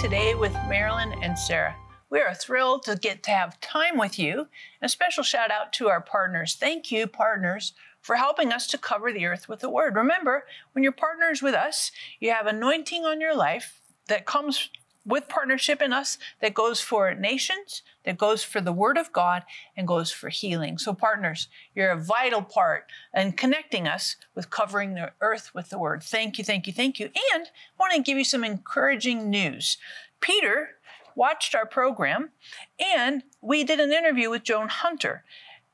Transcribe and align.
Today 0.00 0.34
with 0.34 0.54
Marilyn 0.66 1.12
and 1.22 1.38
Sarah. 1.38 1.76
We 2.08 2.20
are 2.20 2.32
thrilled 2.32 2.84
to 2.84 2.96
get 2.96 3.22
to 3.24 3.32
have 3.32 3.60
time 3.60 3.98
with 3.98 4.18
you. 4.18 4.48
A 4.80 4.88
special 4.88 5.22
shout 5.22 5.50
out 5.50 5.74
to 5.74 5.88
our 5.90 6.00
partners. 6.00 6.56
Thank 6.58 6.90
you, 6.90 7.06
partners, 7.06 7.74
for 8.00 8.16
helping 8.16 8.50
us 8.50 8.66
to 8.68 8.78
cover 8.78 9.12
the 9.12 9.26
earth 9.26 9.46
with 9.46 9.60
the 9.60 9.68
word. 9.68 9.96
Remember, 9.96 10.46
when 10.72 10.82
you're 10.82 10.92
partners 10.92 11.42
with 11.42 11.52
us, 11.52 11.92
you 12.18 12.30
have 12.30 12.46
anointing 12.46 13.04
on 13.04 13.20
your 13.20 13.36
life 13.36 13.82
that 14.08 14.24
comes 14.24 14.70
with 15.04 15.28
partnership 15.28 15.80
in 15.80 15.92
us 15.92 16.18
that 16.40 16.54
goes 16.54 16.80
for 16.80 17.14
nations, 17.14 17.82
that 18.04 18.18
goes 18.18 18.42
for 18.42 18.60
the 18.60 18.72
Word 18.72 18.98
of 18.98 19.12
God, 19.12 19.44
and 19.76 19.86
goes 19.86 20.10
for 20.10 20.28
healing. 20.28 20.78
So, 20.78 20.92
partners, 20.92 21.48
you're 21.74 21.90
a 21.90 22.00
vital 22.00 22.42
part 22.42 22.86
in 23.14 23.32
connecting 23.32 23.88
us 23.88 24.16
with 24.34 24.50
covering 24.50 24.94
the 24.94 25.12
earth 25.20 25.54
with 25.54 25.70
the 25.70 25.78
Word. 25.78 26.02
Thank 26.02 26.38
you, 26.38 26.44
thank 26.44 26.66
you, 26.66 26.72
thank 26.72 27.00
you. 27.00 27.06
And 27.34 27.46
I 27.46 27.78
want 27.78 27.94
to 27.94 28.02
give 28.02 28.18
you 28.18 28.24
some 28.24 28.44
encouraging 28.44 29.30
news. 29.30 29.78
Peter 30.20 30.76
watched 31.14 31.54
our 31.54 31.66
program, 31.66 32.30
and 32.78 33.22
we 33.40 33.64
did 33.64 33.80
an 33.80 33.92
interview 33.92 34.30
with 34.30 34.42
Joan 34.42 34.68
Hunter. 34.68 35.24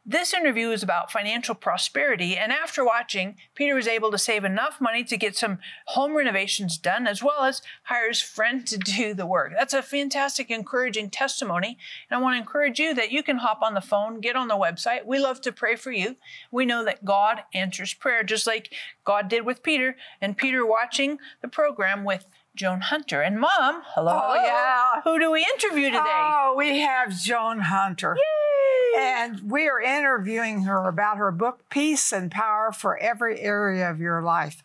This 0.09 0.33
interview 0.33 0.70
is 0.70 0.84
about 0.84 1.10
financial 1.10 1.56
prosperity, 1.56 2.37
and 2.37 2.52
after 2.52 2.84
watching, 2.84 3.34
Peter 3.56 3.74
was 3.74 3.88
able 3.88 4.12
to 4.12 4.19
save 4.19 4.45
enough 4.45 4.80
money 4.80 5.02
to 5.02 5.16
get 5.16 5.37
some 5.37 5.59
home 5.87 6.16
renovations 6.16 6.78
done, 6.78 7.09
as 7.09 7.24
well 7.24 7.42
as 7.42 7.60
hire 7.83 8.06
his 8.06 8.20
friend 8.20 8.64
to 8.69 8.78
do 8.78 9.14
the 9.14 9.27
work. 9.27 9.52
That's 9.59 9.74
a 9.74 9.83
fantastic, 9.83 10.48
encouraging 10.48 11.11
testimony, 11.11 11.77
and 12.08 12.16
I 12.16 12.22
want 12.22 12.36
to 12.36 12.41
encourage 12.41 12.78
you 12.78 12.94
that 12.94 13.11
you 13.11 13.25
can 13.25 13.39
hop 13.39 13.62
on 13.62 13.75
the 13.75 13.81
phone, 13.81 14.20
get 14.20 14.36
on 14.36 14.47
the 14.47 14.55
website. 14.55 15.05
We 15.06 15.19
love 15.19 15.41
to 15.41 15.50
pray 15.50 15.75
for 15.75 15.91
you. 15.91 16.14
We 16.53 16.66
know 16.66 16.84
that 16.84 17.05
God 17.05 17.41
answers 17.53 17.92
prayer, 17.92 18.22
just 18.22 18.47
like 18.47 18.72
God 19.05 19.27
did 19.27 19.44
with 19.44 19.64
Peter, 19.64 19.97
and 20.20 20.36
Peter 20.36 20.64
watching 20.64 21.19
the 21.42 21.48
program 21.48 22.05
with 22.05 22.27
Joan 22.55 22.83
Hunter. 22.83 23.22
And 23.22 23.41
Mom, 23.41 23.83
hello. 23.86 24.20
Oh, 24.22 24.34
yeah. 24.36 25.00
Who 25.03 25.19
do 25.19 25.33
we 25.33 25.41
interview 25.41 25.86
today? 25.86 25.98
Oh, 26.05 26.55
we 26.56 26.78
have 26.78 27.19
Joan 27.19 27.59
Hunter. 27.59 28.16
Yay! 28.16 28.56
And 28.97 29.51
we 29.51 29.69
are 29.69 29.81
interviewing 29.81 30.62
her 30.62 30.89
about 30.89 31.17
her 31.17 31.33
book, 31.33 31.69
Peace 31.70 32.12
and 32.12 32.31
Power 32.31 32.73
for 32.73 32.98
Every 32.98 33.41
Area 33.41 33.91
of 33.91 34.01
Your 34.01 34.23
Life. 34.23 34.62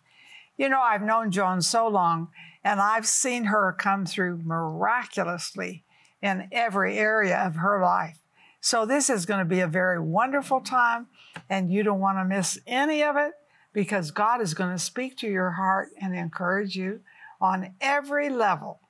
You 0.56 0.68
know, 0.68 0.80
I've 0.80 1.02
known 1.02 1.30
Joan 1.30 1.62
so 1.62 1.88
long, 1.88 2.28
and 2.62 2.80
I've 2.80 3.06
seen 3.06 3.44
her 3.44 3.74
come 3.78 4.06
through 4.06 4.42
miraculously 4.44 5.84
in 6.20 6.48
every 6.52 6.98
area 6.98 7.36
of 7.38 7.56
her 7.56 7.82
life. 7.82 8.18
So, 8.60 8.86
this 8.86 9.10
is 9.10 9.26
going 9.26 9.40
to 9.40 9.44
be 9.44 9.60
a 9.60 9.66
very 9.66 9.98
wonderful 9.98 10.60
time, 10.60 11.08
and 11.50 11.72
you 11.72 11.82
don't 11.82 11.98
want 11.98 12.18
to 12.18 12.24
miss 12.24 12.58
any 12.66 13.02
of 13.02 13.16
it 13.16 13.32
because 13.72 14.12
God 14.12 14.40
is 14.40 14.54
going 14.54 14.70
to 14.70 14.78
speak 14.78 15.16
to 15.18 15.26
your 15.28 15.52
heart 15.52 15.88
and 16.00 16.14
encourage 16.14 16.76
you 16.76 17.00
on 17.40 17.74
every 17.80 18.30
level. 18.30 18.80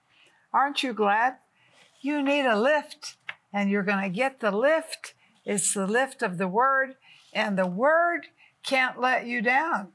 Aren't 0.52 0.83
you 0.83 0.92
glad? 0.92 1.36
You 2.02 2.22
need 2.22 2.44
a 2.44 2.61
lift, 2.61 3.17
and 3.52 3.70
you're 3.70 3.83
going 3.83 4.02
to 4.02 4.11
get 4.11 4.41
the 4.41 4.50
lift. 4.50 5.14
It's 5.44 5.74
the 5.74 5.86
lift 5.86 6.22
of 6.22 6.38
the 6.38 6.48
Word, 6.48 6.96
and 7.32 7.58
the 7.58 7.66
Word 7.66 8.28
can't 8.62 9.00
let 9.00 9.26
you 9.26 9.42
down. 9.42 9.88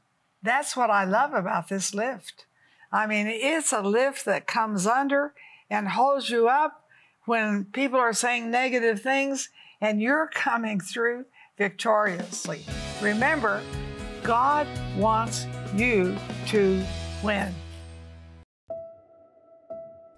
That's 0.43 0.75
what 0.75 0.89
I 0.89 1.05
love 1.05 1.33
about 1.33 1.69
this 1.69 1.93
lift. 1.93 2.45
I 2.91 3.07
mean, 3.07 3.27
it's 3.27 3.71
a 3.71 3.81
lift 3.81 4.25
that 4.25 4.47
comes 4.47 4.85
under 4.85 5.33
and 5.69 5.89
holds 5.89 6.29
you 6.29 6.47
up 6.47 6.83
when 7.25 7.65
people 7.65 7.99
are 7.99 8.13
saying 8.13 8.49
negative 8.49 9.01
things, 9.01 9.49
and 9.81 10.01
you're 10.01 10.29
coming 10.33 10.79
through 10.79 11.25
victoriously. 11.57 12.61
Remember, 13.01 13.61
God 14.23 14.67
wants 14.97 15.45
you 15.75 16.15
to 16.47 16.83
win. 17.23 17.53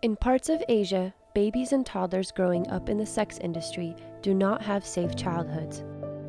In 0.01 0.15
parts 0.15 0.49
of 0.49 0.63
Asia, 0.69 1.13
babies 1.33 1.73
and 1.73 1.85
toddlers 1.85 2.31
growing 2.31 2.67
up 2.69 2.89
in 2.89 2.97
the 2.97 3.05
sex 3.05 3.37
industry 3.39 3.95
do 4.21 4.33
not 4.33 4.61
have 4.61 4.85
safe 4.85 5.15
childhoods. 5.15 5.83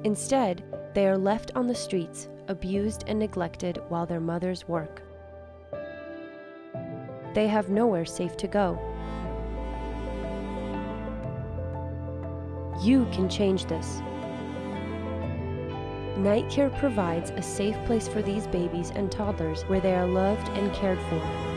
Instead, 0.04 0.62
they 0.94 1.06
are 1.06 1.18
left 1.18 1.52
on 1.54 1.66
the 1.66 1.74
streets, 1.74 2.28
abused 2.48 3.04
and 3.06 3.18
neglected 3.18 3.80
while 3.88 4.06
their 4.06 4.20
mothers 4.20 4.66
work. 4.66 5.02
They 7.34 7.46
have 7.46 7.68
nowhere 7.68 8.04
safe 8.04 8.36
to 8.38 8.48
go. 8.48 8.78
You 12.82 13.06
can 13.12 13.28
change 13.28 13.66
this. 13.66 14.00
Night 16.16 16.50
Care 16.50 16.70
provides 16.70 17.30
a 17.30 17.42
safe 17.42 17.76
place 17.86 18.08
for 18.08 18.20
these 18.20 18.46
babies 18.46 18.90
and 18.94 19.10
toddlers 19.10 19.62
where 19.62 19.80
they 19.80 19.94
are 19.94 20.06
loved 20.06 20.48
and 20.50 20.72
cared 20.72 20.98
for. 21.08 21.50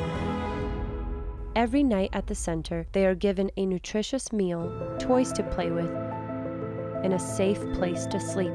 Every 1.55 1.83
night 1.83 2.09
at 2.13 2.27
the 2.27 2.35
center, 2.35 2.85
they 2.93 3.05
are 3.05 3.15
given 3.15 3.51
a 3.57 3.65
nutritious 3.65 4.31
meal, 4.33 4.95
toys 4.99 5.31
to 5.33 5.43
play 5.43 5.69
with, 5.69 5.91
and 7.03 7.13
a 7.13 7.19
safe 7.19 7.59
place 7.73 8.05
to 8.07 8.19
sleep. 8.19 8.53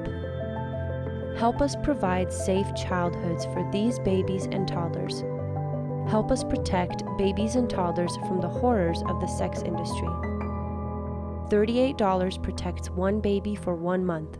Help 1.37 1.61
us 1.61 1.77
provide 1.85 2.33
safe 2.33 2.67
childhoods 2.75 3.45
for 3.47 3.69
these 3.71 3.99
babies 4.01 4.47
and 4.51 4.67
toddlers. 4.67 5.23
Help 6.11 6.33
us 6.33 6.43
protect 6.43 7.05
babies 7.17 7.55
and 7.55 7.69
toddlers 7.71 8.17
from 8.27 8.41
the 8.41 8.49
horrors 8.49 9.03
of 9.09 9.21
the 9.21 9.27
sex 9.27 9.63
industry. 9.63 10.09
$38 11.49 12.43
protects 12.43 12.91
one 12.91 13.21
baby 13.21 13.55
for 13.55 13.75
one 13.75 14.05
month. 14.05 14.39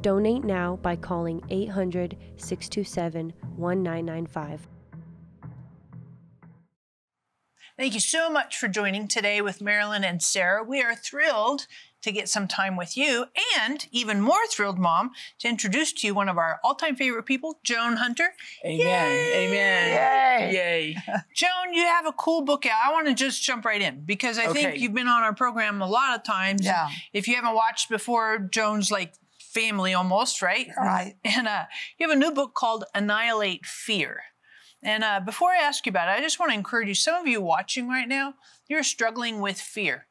Donate 0.00 0.44
now 0.44 0.76
by 0.76 0.96
calling 0.96 1.42
800 1.50 2.16
627 2.36 3.32
1995. 3.56 4.68
Thank 7.76 7.94
you 7.94 8.00
so 8.00 8.30
much 8.30 8.56
for 8.56 8.68
joining 8.68 9.08
today 9.08 9.40
with 9.40 9.60
Marilyn 9.60 10.04
and 10.04 10.22
Sarah. 10.22 10.62
We 10.62 10.80
are 10.80 10.94
thrilled 10.94 11.66
to 12.04 12.12
get 12.12 12.28
some 12.28 12.46
time 12.46 12.76
with 12.76 12.96
you, 12.96 13.26
and 13.58 13.86
even 13.90 14.20
more 14.20 14.46
thrilled, 14.50 14.78
Mom, 14.78 15.10
to 15.40 15.48
introduce 15.48 15.92
to 15.94 16.06
you 16.06 16.14
one 16.14 16.28
of 16.28 16.38
our 16.38 16.60
all 16.62 16.74
time 16.74 16.96
favorite 16.96 17.24
people, 17.24 17.58
Joan 17.64 17.96
Hunter. 17.96 18.34
Amen. 18.64 18.78
Yay! 18.78 19.46
Amen. 19.46 19.90
Yay! 19.90 20.54
Yay. 20.54 20.96
Joan, 21.34 21.72
you 21.72 21.82
have 21.82 22.06
a 22.06 22.12
cool 22.12 22.42
book 22.42 22.66
out. 22.66 22.78
I 22.84 22.92
want 22.92 23.08
to 23.08 23.14
just 23.14 23.42
jump 23.42 23.64
right 23.64 23.80
in 23.80 24.04
because 24.04 24.38
I 24.38 24.52
think 24.52 24.78
you've 24.78 24.94
been 24.94 25.08
on 25.08 25.22
our 25.22 25.34
program 25.34 25.80
a 25.80 25.88
lot 25.88 26.14
of 26.14 26.22
times. 26.22 26.64
Yeah. 26.64 26.88
If 27.12 27.26
you 27.26 27.36
haven't 27.36 27.54
watched 27.54 27.88
before, 27.88 28.38
Joan's 28.38 28.90
like 28.90 29.14
family 29.38 29.94
almost, 29.94 30.42
right? 30.42 30.68
Right. 30.76 31.14
And 31.24 31.48
uh, 31.48 31.64
you 31.98 32.08
have 32.08 32.16
a 32.16 32.20
new 32.20 32.32
book 32.32 32.54
called 32.54 32.84
Annihilate 32.94 33.64
Fear. 33.64 34.20
And 34.82 35.02
uh, 35.02 35.20
before 35.20 35.50
I 35.50 35.62
ask 35.62 35.86
you 35.86 35.90
about 35.90 36.08
it, 36.08 36.12
I 36.12 36.20
just 36.20 36.38
want 36.38 36.52
to 36.52 36.58
encourage 36.58 36.88
you. 36.88 36.94
Some 36.94 37.14
of 37.14 37.26
you 37.26 37.40
watching 37.40 37.88
right 37.88 38.06
now, 38.06 38.34
you're 38.68 38.82
struggling 38.82 39.40
with 39.40 39.58
fear, 39.58 40.06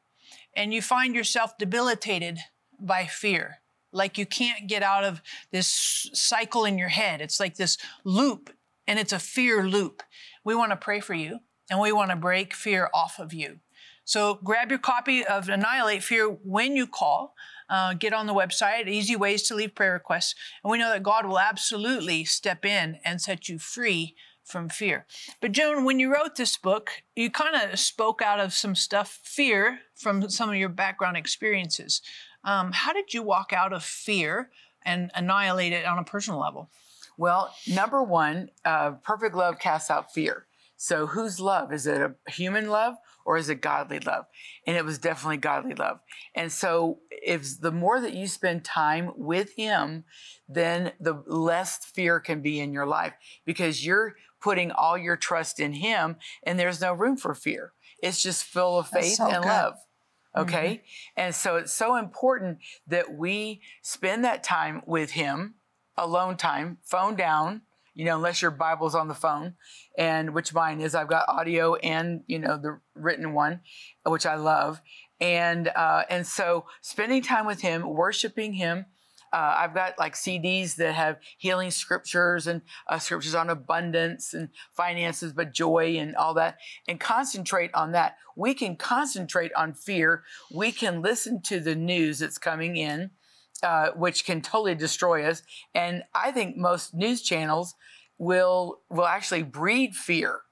and 0.56 0.72
you 0.72 0.82
find 0.82 1.14
yourself 1.14 1.56
debilitated 1.58 2.38
by 2.80 3.06
fear. 3.06 3.58
Like 3.92 4.18
you 4.18 4.26
can't 4.26 4.68
get 4.68 4.82
out 4.82 5.04
of 5.04 5.20
this 5.52 6.10
cycle 6.12 6.64
in 6.64 6.78
your 6.78 6.88
head. 6.88 7.20
It's 7.20 7.38
like 7.38 7.56
this 7.56 7.78
loop, 8.04 8.50
and 8.86 8.98
it's 8.98 9.12
a 9.12 9.18
fear 9.18 9.66
loop. 9.66 10.02
We 10.44 10.54
want 10.54 10.72
to 10.72 10.76
pray 10.76 11.00
for 11.00 11.14
you, 11.14 11.38
and 11.70 11.80
we 11.80 11.92
want 11.92 12.10
to 12.10 12.16
break 12.16 12.54
fear 12.54 12.90
off 12.92 13.18
of 13.18 13.32
you. 13.32 13.60
So 14.04 14.38
grab 14.44 14.70
your 14.70 14.78
copy 14.78 15.24
of 15.24 15.48
Annihilate 15.48 16.02
Fear 16.02 16.28
when 16.28 16.76
you 16.76 16.86
call. 16.86 17.34
Uh, 17.70 17.94
get 17.94 18.12
on 18.12 18.26
the 18.26 18.34
website, 18.34 18.86
easy 18.86 19.16
ways 19.16 19.42
to 19.44 19.54
leave 19.54 19.74
prayer 19.74 19.94
requests. 19.94 20.34
And 20.62 20.70
we 20.70 20.76
know 20.76 20.90
that 20.90 21.02
God 21.02 21.24
will 21.24 21.38
absolutely 21.38 22.24
step 22.24 22.66
in 22.66 22.98
and 23.04 23.22
set 23.22 23.48
you 23.48 23.58
free 23.58 24.14
from 24.44 24.68
fear. 24.68 25.06
But 25.40 25.52
Joan, 25.52 25.84
when 25.84 25.98
you 25.98 26.12
wrote 26.12 26.36
this 26.36 26.56
book, 26.56 26.90
you 27.16 27.30
kind 27.30 27.56
of 27.56 27.78
spoke 27.78 28.22
out 28.22 28.40
of 28.40 28.52
some 28.52 28.74
stuff, 28.74 29.20
fear, 29.22 29.80
from 29.94 30.28
some 30.28 30.50
of 30.50 30.56
your 30.56 30.68
background 30.68 31.16
experiences. 31.16 32.02
Um, 32.44 32.72
how 32.72 32.92
did 32.92 33.14
you 33.14 33.22
walk 33.22 33.52
out 33.52 33.72
of 33.72 33.82
fear 33.82 34.50
and 34.84 35.10
annihilate 35.14 35.72
it 35.72 35.86
on 35.86 35.98
a 35.98 36.04
personal 36.04 36.40
level? 36.40 36.70
Well, 37.16 37.54
number 37.66 38.02
one, 38.02 38.50
uh, 38.64 38.92
perfect 39.02 39.34
love 39.34 39.58
casts 39.58 39.90
out 39.90 40.12
fear. 40.12 40.46
So, 40.76 41.06
whose 41.06 41.40
love? 41.40 41.72
Is 41.72 41.86
it 41.86 42.00
a 42.00 42.14
human 42.30 42.68
love 42.68 42.96
or 43.24 43.36
is 43.36 43.48
it 43.48 43.60
godly 43.60 44.00
love? 44.00 44.26
And 44.66 44.76
it 44.76 44.84
was 44.84 44.98
definitely 44.98 45.36
godly 45.36 45.74
love. 45.74 46.00
And 46.34 46.50
so, 46.50 46.98
if 47.10 47.60
the 47.60 47.70
more 47.70 48.00
that 48.00 48.14
you 48.14 48.26
spend 48.26 48.64
time 48.64 49.12
with 49.16 49.54
Him, 49.54 50.04
then 50.48 50.92
the 51.00 51.22
less 51.26 51.78
fear 51.78 52.18
can 52.20 52.42
be 52.42 52.60
in 52.60 52.72
your 52.72 52.86
life 52.86 53.14
because 53.46 53.86
you're 53.86 54.16
putting 54.44 54.70
all 54.70 54.98
your 54.98 55.16
trust 55.16 55.58
in 55.58 55.72
Him 55.72 56.16
and 56.42 56.60
there's 56.60 56.82
no 56.82 56.92
room 56.92 57.16
for 57.16 57.34
fear. 57.34 57.72
It's 58.02 58.22
just 58.22 58.44
full 58.44 58.78
of 58.78 58.86
faith 58.86 59.14
so 59.14 59.24
and 59.24 59.42
good. 59.42 59.48
love. 59.48 59.74
Okay. 60.36 60.82
And 61.16 61.34
so 61.34 61.56
it's 61.56 61.72
so 61.72 61.96
important 61.96 62.58
that 62.86 63.14
we 63.14 63.62
spend 63.80 64.22
that 64.24 64.44
time 64.44 64.82
with 64.84 65.12
Him, 65.12 65.54
alone 65.96 66.36
time, 66.36 66.76
phone 66.82 67.16
down, 67.16 67.62
you 67.94 68.04
know, 68.04 68.16
unless 68.16 68.42
your 68.42 68.50
Bible's 68.50 68.94
on 68.94 69.08
the 69.08 69.14
phone, 69.14 69.54
and 69.96 70.34
which 70.34 70.52
mine 70.52 70.82
is. 70.82 70.94
I've 70.94 71.08
got 71.08 71.26
audio 71.26 71.76
and, 71.76 72.22
you 72.26 72.38
know, 72.38 72.58
the 72.58 72.80
written 72.94 73.32
one, 73.32 73.60
which 74.04 74.26
I 74.26 74.34
love. 74.34 74.82
And, 75.20 75.68
uh, 75.68 76.02
and 76.10 76.26
so 76.26 76.66
spending 76.82 77.22
time 77.22 77.46
with 77.46 77.62
Him, 77.62 77.88
worshiping 77.88 78.54
Him, 78.54 78.86
Uh, 79.34 79.56
I've 79.58 79.74
got 79.74 79.98
like 79.98 80.14
CDs 80.14 80.76
that 80.76 80.94
have 80.94 81.18
healing 81.38 81.72
scriptures 81.72 82.46
and 82.46 82.62
uh, 82.88 83.00
scriptures 83.00 83.34
on 83.34 83.50
abundance 83.50 84.32
and 84.32 84.48
finances, 84.70 85.32
but 85.32 85.52
joy 85.52 85.96
and 85.98 86.14
all 86.14 86.34
that, 86.34 86.58
and 86.86 87.00
concentrate 87.00 87.74
on 87.74 87.90
that. 87.92 88.16
We 88.36 88.54
can 88.54 88.76
concentrate 88.76 89.52
on 89.54 89.74
fear. 89.74 90.22
We 90.54 90.70
can 90.70 91.02
listen 91.02 91.42
to 91.42 91.58
the 91.58 91.74
news 91.74 92.20
that's 92.20 92.38
coming 92.38 92.76
in, 92.76 93.10
uh, 93.64 93.88
which 93.96 94.24
can 94.24 94.40
totally 94.40 94.76
destroy 94.76 95.24
us. 95.24 95.42
And 95.74 96.04
I 96.14 96.30
think 96.30 96.56
most 96.56 96.94
news 96.94 97.20
channels 97.20 97.74
will 98.18 98.82
will 98.88 99.06
actually 99.06 99.42
breed 99.42 99.96
fear 99.96 100.42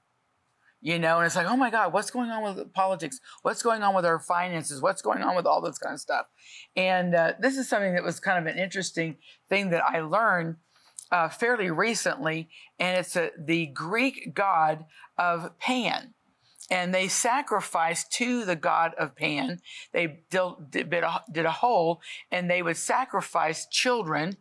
you 0.83 0.99
know, 0.99 1.19
and 1.19 1.25
it's 1.25 1.37
like, 1.37 1.47
oh 1.47 1.55
my 1.55 1.69
God, 1.69 1.93
what's 1.93 2.11
going 2.11 2.29
on 2.29 2.43
with 2.43 2.73
politics? 2.73 3.21
What's 3.41 3.63
going 3.63 3.83
on 3.83 3.95
with 3.95 4.05
our 4.05 4.19
finances? 4.19 4.81
What's 4.81 5.01
going 5.01 5.23
on 5.23 5.33
with 5.33 5.45
all 5.45 5.61
this 5.61 5.77
kind 5.77 5.93
of 5.93 6.01
stuff? 6.01 6.25
And 6.75 7.15
uh, 7.15 7.33
this 7.39 7.57
is 7.57 7.69
something 7.69 7.93
that 7.93 8.03
was 8.03 8.19
kind 8.19 8.37
of 8.37 8.53
an 8.53 8.61
interesting 8.61 9.15
thing 9.47 9.69
that 9.69 9.81
I 9.81 10.01
learned 10.01 10.57
uh, 11.09 11.29
fairly 11.29 11.71
recently, 11.71 12.49
and 12.79 12.99
it's 12.99 13.15
a, 13.15 13.31
the 13.39 13.67
Greek 13.67 14.33
god 14.33 14.83
of 15.17 15.57
Pan. 15.57 16.15
And 16.69 16.93
they 16.93 17.07
sacrificed 17.07 18.11
to 18.13 18.43
the 18.43 18.57
god 18.57 18.93
of 18.95 19.15
Pan. 19.15 19.61
They 19.93 20.23
did 20.29 20.41
a, 21.03 21.21
did 21.31 21.45
a 21.45 21.51
hole, 21.51 22.01
and 22.29 22.49
they 22.49 22.61
would 22.61 22.77
sacrifice 22.77 23.67
children, 23.67 24.35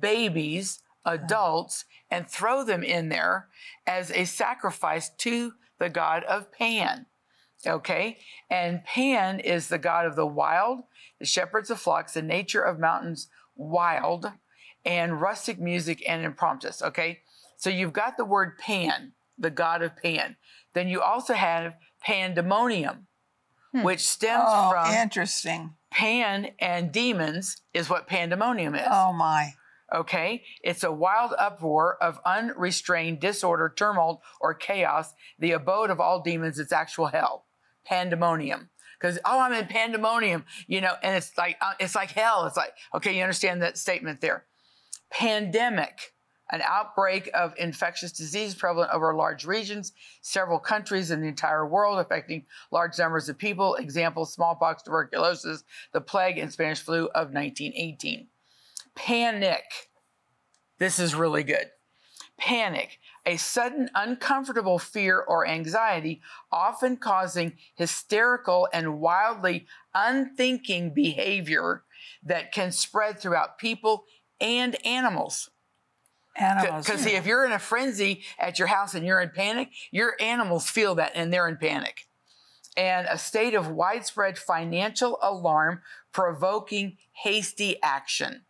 babies, 0.00 0.80
adults, 1.04 1.84
and 2.10 2.28
throw 2.28 2.64
them 2.64 2.82
in 2.82 3.10
there 3.10 3.46
as 3.86 4.10
a 4.10 4.24
sacrifice 4.24 5.10
to 5.18 5.52
the 5.78 5.88
god 5.88 6.24
of 6.24 6.52
Pan. 6.52 7.06
Okay? 7.66 8.18
And 8.50 8.84
Pan 8.84 9.40
is 9.40 9.68
the 9.68 9.78
god 9.78 10.06
of 10.06 10.16
the 10.16 10.26
wild, 10.26 10.84
the 11.18 11.26
shepherds 11.26 11.70
of 11.70 11.80
flocks, 11.80 12.14
the 12.14 12.22
nature 12.22 12.62
of 12.62 12.78
mountains 12.78 13.28
wild, 13.56 14.30
and 14.84 15.20
rustic 15.20 15.58
music 15.58 16.02
and 16.08 16.24
impromptus. 16.24 16.82
Okay? 16.82 17.20
So 17.56 17.70
you've 17.70 17.92
got 17.92 18.16
the 18.16 18.24
word 18.24 18.58
Pan, 18.58 19.12
the 19.36 19.50
god 19.50 19.82
of 19.82 19.96
Pan. 19.96 20.36
Then 20.74 20.88
you 20.88 21.00
also 21.00 21.34
have 21.34 21.74
pandemonium, 22.00 23.08
hmm. 23.72 23.82
which 23.82 24.06
stems 24.06 24.44
oh, 24.46 24.70
from 24.70 24.94
interesting. 24.94 25.74
Pan 25.90 26.50
and 26.60 26.92
demons 26.92 27.62
is 27.74 27.90
what 27.90 28.06
pandemonium 28.06 28.74
is. 28.74 28.86
Oh 28.88 29.12
my. 29.12 29.54
Okay? 29.94 30.42
It's 30.62 30.84
a 30.84 30.92
wild 30.92 31.32
uproar 31.38 31.96
of 32.02 32.20
unrestrained 32.24 33.20
disorder, 33.20 33.72
tumult, 33.74 34.20
or 34.40 34.54
chaos, 34.54 35.14
the 35.38 35.52
abode 35.52 35.90
of 35.90 36.00
all 36.00 36.20
demons. 36.20 36.58
It's 36.58 36.72
actual 36.72 37.06
hell, 37.06 37.46
pandemonium. 37.84 38.70
Because 39.00 39.18
oh, 39.24 39.38
I'm 39.38 39.52
in 39.52 39.66
pandemonium, 39.66 40.44
you 40.66 40.80
know, 40.80 40.94
and 41.02 41.16
it's 41.16 41.36
like 41.38 41.56
uh, 41.60 41.74
it's 41.78 41.94
like 41.94 42.10
hell. 42.10 42.46
It's 42.46 42.56
like 42.56 42.72
okay, 42.94 43.16
you 43.16 43.22
understand 43.22 43.62
that 43.62 43.78
statement 43.78 44.20
there. 44.20 44.44
Pandemic, 45.10 46.14
an 46.50 46.62
outbreak 46.62 47.30
of 47.32 47.54
infectious 47.58 48.10
disease 48.10 48.56
prevalent 48.56 48.90
over 48.92 49.14
large 49.14 49.44
regions, 49.46 49.92
several 50.20 50.58
countries 50.58 51.12
in 51.12 51.20
the 51.20 51.28
entire 51.28 51.64
world, 51.64 52.00
affecting 52.00 52.44
large 52.72 52.98
numbers 52.98 53.28
of 53.28 53.38
people. 53.38 53.76
Example: 53.76 54.24
smallpox, 54.24 54.82
tuberculosis, 54.82 55.62
the 55.92 56.00
plague, 56.00 56.36
and 56.36 56.52
Spanish 56.52 56.80
flu 56.80 57.04
of 57.14 57.32
1918 57.32 58.26
Panic. 58.98 59.90
This 60.78 60.98
is 60.98 61.14
really 61.14 61.44
good. 61.44 61.70
Panic, 62.36 62.98
a 63.24 63.36
sudden 63.36 63.88
uncomfortable 63.94 64.78
fear 64.78 65.20
or 65.20 65.46
anxiety, 65.46 66.20
often 66.50 66.96
causing 66.96 67.52
hysterical 67.76 68.68
and 68.72 69.00
wildly 69.00 69.66
unthinking 69.94 70.92
behavior 70.94 71.84
that 72.24 72.50
can 72.50 72.72
spread 72.72 73.20
throughout 73.20 73.56
people 73.56 74.04
and 74.40 74.76
animals. 74.84 75.48
Animals. 76.36 76.84
Because 76.84 77.02
see, 77.02 77.14
if 77.14 77.24
you're 77.24 77.44
in 77.44 77.52
a 77.52 77.58
frenzy 77.60 78.22
at 78.36 78.58
your 78.58 78.68
house 78.68 78.94
and 78.94 79.06
you're 79.06 79.20
in 79.20 79.30
panic, 79.30 79.70
your 79.92 80.16
animals 80.20 80.68
feel 80.68 80.96
that 80.96 81.12
and 81.14 81.32
they're 81.32 81.48
in 81.48 81.56
panic. 81.56 82.08
And 82.76 83.06
a 83.08 83.18
state 83.18 83.54
of 83.54 83.68
widespread 83.68 84.38
financial 84.38 85.18
alarm 85.22 85.82
provoking 86.12 86.96
hasty 87.12 87.80
action 87.80 88.42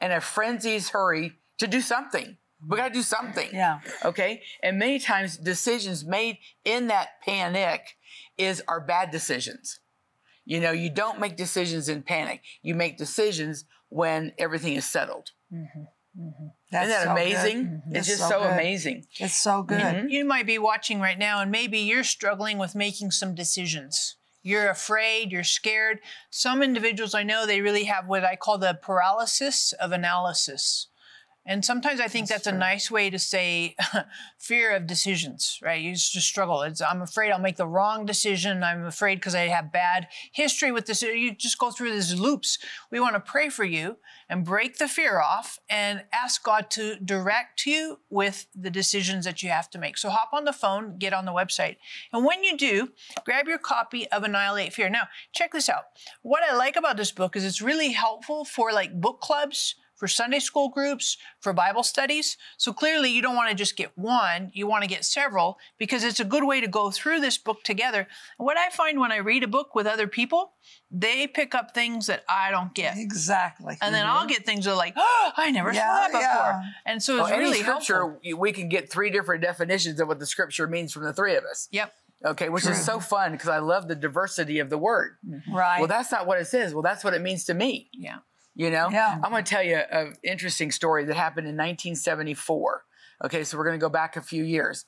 and 0.00 0.12
a 0.12 0.20
frenzied 0.20 0.88
hurry 0.88 1.32
to 1.58 1.66
do 1.66 1.80
something. 1.80 2.36
We 2.66 2.76
got 2.76 2.88
to 2.88 2.94
do 2.94 3.02
something. 3.02 3.50
Yeah. 3.52 3.80
Okay. 4.04 4.42
And 4.62 4.78
many 4.78 4.98
times 4.98 5.36
decisions 5.36 6.04
made 6.04 6.38
in 6.64 6.88
that 6.88 7.20
panic 7.22 7.96
is 8.38 8.62
our 8.66 8.80
bad 8.80 9.10
decisions. 9.10 9.80
You 10.44 10.60
know, 10.60 10.72
you 10.72 10.90
don't 10.90 11.20
make 11.20 11.36
decisions 11.36 11.88
in 11.88 12.02
panic. 12.02 12.40
You 12.62 12.74
make 12.74 12.96
decisions 12.96 13.64
when 13.88 14.32
everything 14.38 14.74
is 14.74 14.84
settled. 14.84 15.30
Mm-hmm. 15.52 15.80
Mm-hmm. 16.18 16.46
Isn't 16.74 16.88
that 16.88 17.04
so 17.04 17.10
amazing? 17.10 17.64
Mm-hmm. 17.64 17.96
It's 17.96 18.06
just 18.06 18.20
so, 18.20 18.28
so 18.28 18.40
amazing. 18.42 19.04
It's 19.18 19.36
so 19.36 19.62
good. 19.62 19.80
Mm-hmm. 19.80 20.08
You 20.08 20.24
might 20.24 20.46
be 20.46 20.58
watching 20.58 20.98
right 20.98 21.18
now, 21.18 21.40
and 21.40 21.50
maybe 21.50 21.78
you're 21.80 22.04
struggling 22.04 22.58
with 22.58 22.74
making 22.74 23.10
some 23.10 23.34
decisions. 23.34 24.15
You're 24.46 24.70
afraid, 24.70 25.32
you're 25.32 25.42
scared. 25.42 25.98
Some 26.30 26.62
individuals 26.62 27.16
I 27.16 27.24
know, 27.24 27.46
they 27.46 27.60
really 27.60 27.82
have 27.86 28.06
what 28.06 28.22
I 28.22 28.36
call 28.36 28.58
the 28.58 28.78
paralysis 28.80 29.72
of 29.72 29.90
analysis. 29.90 30.86
And 31.48 31.64
sometimes 31.64 32.00
I 32.00 32.08
think 32.08 32.26
that's, 32.26 32.44
that's 32.44 32.54
a 32.54 32.58
nice 32.58 32.90
way 32.90 33.08
to 33.08 33.20
say 33.20 33.76
fear 34.38 34.74
of 34.74 34.86
decisions, 34.86 35.60
right? 35.62 35.80
You 35.80 35.92
just 35.92 36.26
struggle. 36.26 36.62
It's, 36.62 36.82
I'm 36.82 37.02
afraid 37.02 37.30
I'll 37.30 37.38
make 37.38 37.56
the 37.56 37.68
wrong 37.68 38.04
decision. 38.04 38.64
I'm 38.64 38.84
afraid 38.84 39.16
because 39.16 39.36
I 39.36 39.42
have 39.42 39.70
bad 39.70 40.08
history 40.32 40.72
with 40.72 40.86
this. 40.86 41.02
You 41.02 41.32
just 41.32 41.58
go 41.58 41.70
through 41.70 41.92
these 41.92 42.18
loops. 42.18 42.58
We 42.90 42.98
want 42.98 43.14
to 43.14 43.20
pray 43.20 43.48
for 43.48 43.64
you 43.64 43.98
and 44.28 44.44
break 44.44 44.78
the 44.78 44.88
fear 44.88 45.20
off 45.20 45.60
and 45.70 46.04
ask 46.12 46.42
God 46.42 46.68
to 46.70 46.96
direct 46.96 47.64
you 47.64 48.00
with 48.10 48.46
the 48.52 48.70
decisions 48.70 49.24
that 49.24 49.40
you 49.42 49.50
have 49.50 49.70
to 49.70 49.78
make. 49.78 49.98
So 49.98 50.10
hop 50.10 50.30
on 50.32 50.44
the 50.44 50.52
phone, 50.52 50.98
get 50.98 51.12
on 51.12 51.26
the 51.26 51.32
website. 51.32 51.76
And 52.12 52.24
when 52.24 52.42
you 52.42 52.56
do, 52.56 52.90
grab 53.24 53.46
your 53.46 53.58
copy 53.58 54.10
of 54.10 54.24
Annihilate 54.24 54.72
Fear. 54.72 54.90
Now, 54.90 55.04
check 55.32 55.52
this 55.52 55.68
out. 55.68 55.84
What 56.22 56.42
I 56.42 56.56
like 56.56 56.74
about 56.74 56.96
this 56.96 57.12
book 57.12 57.36
is 57.36 57.44
it's 57.44 57.62
really 57.62 57.92
helpful 57.92 58.44
for 58.44 58.72
like 58.72 59.00
book 59.00 59.20
clubs 59.20 59.76
for 59.96 60.06
Sunday 60.06 60.38
school 60.38 60.68
groups, 60.68 61.16
for 61.40 61.52
Bible 61.52 61.82
studies. 61.82 62.36
So 62.56 62.72
clearly, 62.72 63.10
you 63.10 63.22
don't 63.22 63.34
want 63.34 63.50
to 63.50 63.56
just 63.56 63.76
get 63.76 63.96
one, 63.96 64.50
you 64.54 64.66
want 64.66 64.84
to 64.84 64.88
get 64.88 65.04
several 65.04 65.58
because 65.78 66.04
it's 66.04 66.20
a 66.20 66.24
good 66.24 66.44
way 66.44 66.60
to 66.60 66.68
go 66.68 66.90
through 66.90 67.20
this 67.20 67.38
book 67.38 67.64
together. 67.64 68.06
And 68.38 68.46
what 68.46 68.58
I 68.58 68.68
find 68.70 69.00
when 69.00 69.10
I 69.10 69.16
read 69.16 69.42
a 69.42 69.48
book 69.48 69.74
with 69.74 69.86
other 69.86 70.06
people, 70.06 70.52
they 70.90 71.26
pick 71.26 71.54
up 71.54 71.74
things 71.74 72.06
that 72.06 72.24
I 72.28 72.50
don't 72.50 72.74
get. 72.74 72.96
Exactly. 72.96 73.76
And 73.80 73.94
then 73.94 74.06
mm-hmm. 74.06 74.16
I'll 74.16 74.26
get 74.26 74.44
things 74.44 74.66
that 74.66 74.72
are 74.72 74.76
like, 74.76 74.94
oh, 74.96 75.32
I 75.36 75.50
never 75.50 75.72
yeah, 75.72 75.80
saw 75.80 76.00
that 76.00 76.12
before. 76.12 76.20
Yeah. 76.22 76.62
And 76.84 77.02
so 77.02 77.20
it's 77.20 77.30
well, 77.30 77.38
really 77.38 77.60
scripture, 77.60 77.94
helpful. 77.94 78.38
We 78.38 78.52
can 78.52 78.68
get 78.68 78.90
three 78.90 79.10
different 79.10 79.42
definitions 79.42 79.98
of 80.00 80.08
what 80.08 80.18
the 80.18 80.26
scripture 80.26 80.66
means 80.66 80.92
from 80.92 81.04
the 81.04 81.12
three 81.12 81.36
of 81.36 81.44
us. 81.44 81.68
Yep. 81.70 81.92
Okay, 82.24 82.48
which 82.48 82.64
True. 82.64 82.72
is 82.72 82.84
so 82.84 82.98
fun 82.98 83.32
because 83.32 83.48
I 83.48 83.58
love 83.58 83.88
the 83.88 83.94
diversity 83.94 84.58
of 84.58 84.70
the 84.70 84.78
word. 84.78 85.16
Right. 85.52 85.80
Well, 85.80 85.88
that's 85.88 86.10
not 86.10 86.26
what 86.26 86.40
it 86.40 86.46
says. 86.46 86.72
Well, 86.72 86.82
that's 86.82 87.04
what 87.04 87.14
it 87.14 87.20
means 87.20 87.44
to 87.44 87.54
me. 87.54 87.90
Yeah. 87.92 88.18
You 88.56 88.70
know, 88.70 88.88
yeah. 88.90 89.18
I'm 89.22 89.30
going 89.30 89.44
to 89.44 89.48
tell 89.48 89.62
you 89.62 89.76
an 89.76 90.14
interesting 90.24 90.72
story 90.72 91.04
that 91.04 91.14
happened 91.14 91.46
in 91.46 91.54
1974. 91.54 92.84
Okay, 93.26 93.44
so 93.44 93.58
we're 93.58 93.64
going 93.64 93.78
to 93.78 93.84
go 93.84 93.90
back 93.90 94.16
a 94.16 94.22
few 94.22 94.44
years. 94.44 94.86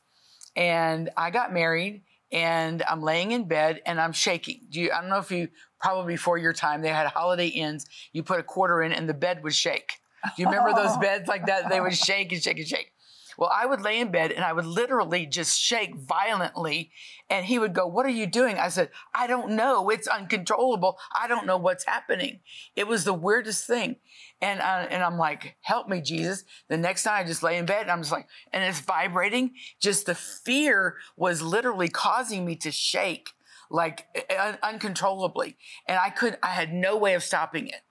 And 0.56 1.10
I 1.18 1.30
got 1.30 1.52
married 1.52 2.02
and 2.32 2.82
I'm 2.82 3.02
laying 3.02 3.32
in 3.32 3.44
bed 3.44 3.82
and 3.84 4.00
I'm 4.00 4.12
shaking. 4.12 4.60
Do 4.70 4.80
you, 4.80 4.90
I 4.90 5.02
don't 5.02 5.10
know 5.10 5.18
if 5.18 5.30
you, 5.30 5.48
probably 5.80 6.14
before 6.14 6.38
your 6.38 6.54
time, 6.54 6.80
they 6.80 6.88
had 6.88 7.06
Holiday 7.08 7.48
Inns. 7.48 7.84
You 8.12 8.22
put 8.22 8.40
a 8.40 8.42
quarter 8.42 8.80
in 8.80 8.92
and 8.92 9.06
the 9.06 9.14
bed 9.14 9.42
would 9.44 9.54
shake. 9.54 9.92
Do 10.34 10.42
you 10.42 10.48
remember 10.48 10.72
those 10.72 10.96
beds 11.00 11.28
like 11.28 11.46
that? 11.46 11.68
They 11.68 11.80
would 11.80 11.94
shake 11.94 12.32
and 12.32 12.42
shake 12.42 12.58
and 12.58 12.66
shake. 12.66 12.90
Well, 13.38 13.52
I 13.54 13.66
would 13.66 13.80
lay 13.80 14.00
in 14.00 14.10
bed 14.10 14.32
and 14.32 14.44
I 14.44 14.52
would 14.52 14.66
literally 14.66 15.24
just 15.24 15.60
shake 15.60 15.94
violently. 15.94 16.90
And 17.30 17.46
he 17.46 17.60
would 17.60 17.72
go, 17.72 17.86
What 17.86 18.04
are 18.04 18.10
you 18.10 18.26
doing? 18.26 18.58
I 18.58 18.68
said, 18.68 18.90
I 19.14 19.28
don't 19.28 19.52
know. 19.52 19.90
It's 19.90 20.08
uncontrollable. 20.08 20.98
I 21.18 21.28
don't 21.28 21.46
know 21.46 21.56
what's 21.56 21.86
happening. 21.86 22.40
It 22.74 22.88
was 22.88 23.04
the 23.04 23.14
weirdest 23.14 23.64
thing. 23.64 23.96
And, 24.42 24.60
uh, 24.60 24.88
and 24.90 25.04
I'm 25.04 25.18
like, 25.18 25.56
help 25.60 25.88
me, 25.88 26.00
Jesus. 26.00 26.44
The 26.68 26.76
next 26.76 27.06
night 27.06 27.20
I 27.20 27.24
just 27.24 27.44
lay 27.44 27.58
in 27.58 27.66
bed 27.66 27.82
and 27.82 27.92
I'm 27.92 28.02
just 28.02 28.12
like, 28.12 28.26
and 28.52 28.64
it's 28.64 28.80
vibrating. 28.80 29.52
Just 29.80 30.06
the 30.06 30.16
fear 30.16 30.96
was 31.16 31.40
literally 31.40 31.88
causing 31.88 32.44
me 32.44 32.56
to 32.56 32.72
shake 32.72 33.30
like 33.70 34.06
un- 34.36 34.58
uncontrollably. 34.64 35.56
And 35.86 35.96
I 35.98 36.10
couldn't. 36.10 36.40
I 36.42 36.48
had 36.48 36.72
no 36.72 36.96
way 36.96 37.14
of 37.14 37.22
stopping 37.22 37.68
it. 37.68 37.82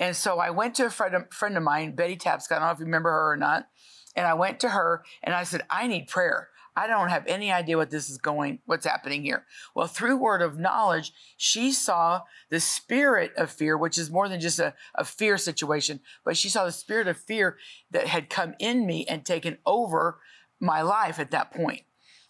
And 0.00 0.16
so 0.16 0.40
I 0.40 0.50
went 0.50 0.74
to 0.76 0.86
a 0.86 0.90
friend 0.90 1.14
friend 1.32 1.56
of 1.56 1.62
mine, 1.62 1.94
Betty 1.94 2.16
Tapscott. 2.16 2.56
I 2.56 2.58
don't 2.58 2.68
know 2.68 2.72
if 2.72 2.78
you 2.80 2.86
remember 2.86 3.10
her 3.10 3.32
or 3.32 3.36
not. 3.36 3.68
And 4.16 4.26
I 4.26 4.34
went 4.34 4.58
to 4.60 4.70
her 4.70 5.04
and 5.22 5.34
I 5.34 5.44
said, 5.44 5.62
I 5.70 5.86
need 5.86 6.08
prayer. 6.08 6.48
I 6.78 6.86
don't 6.86 7.08
have 7.08 7.24
any 7.26 7.50
idea 7.50 7.78
what 7.78 7.90
this 7.90 8.10
is 8.10 8.18
going, 8.18 8.58
what's 8.66 8.84
happening 8.84 9.22
here. 9.22 9.46
Well, 9.74 9.86
through 9.86 10.18
word 10.18 10.42
of 10.42 10.58
knowledge, 10.58 11.12
she 11.36 11.72
saw 11.72 12.22
the 12.50 12.60
spirit 12.60 13.32
of 13.36 13.50
fear, 13.50 13.78
which 13.78 13.96
is 13.96 14.10
more 14.10 14.28
than 14.28 14.40
just 14.40 14.58
a, 14.58 14.74
a 14.94 15.04
fear 15.04 15.38
situation, 15.38 16.00
but 16.24 16.36
she 16.36 16.50
saw 16.50 16.66
the 16.66 16.72
spirit 16.72 17.08
of 17.08 17.16
fear 17.16 17.56
that 17.92 18.08
had 18.08 18.28
come 18.28 18.54
in 18.58 18.86
me 18.86 19.06
and 19.06 19.24
taken 19.24 19.56
over 19.64 20.18
my 20.60 20.82
life 20.82 21.18
at 21.18 21.30
that 21.30 21.50
point. 21.50 21.82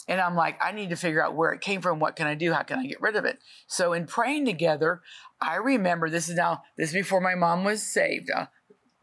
And 0.09 0.21
I'm 0.21 0.37
like, 0.37 0.65
I 0.65 0.71
need 0.71 0.91
to 0.91 0.97
figure 0.97 1.25
out 1.25 1.35
where 1.35 1.51
it 1.51 1.61
came 1.61 1.81
from. 1.81 1.99
What 1.99 2.15
can 2.15 2.29
I 2.29 2.35
do? 2.35 2.53
How 2.53 2.63
can 2.63 2.79
I 2.79 2.87
get 2.87 3.01
rid 3.01 3.17
of 3.17 3.25
it? 3.25 3.41
So 3.67 3.93
in 3.93 4.07
praying 4.07 4.45
together, 4.45 5.01
I 5.41 5.57
remember 5.57 6.09
this 6.09 6.29
is 6.29 6.37
now, 6.37 6.63
this 6.77 6.91
is 6.91 6.95
before 6.95 7.21
my 7.21 7.35
mom 7.35 7.65
was 7.65 7.83
saved. 7.83 8.31
Uh, 8.31 8.47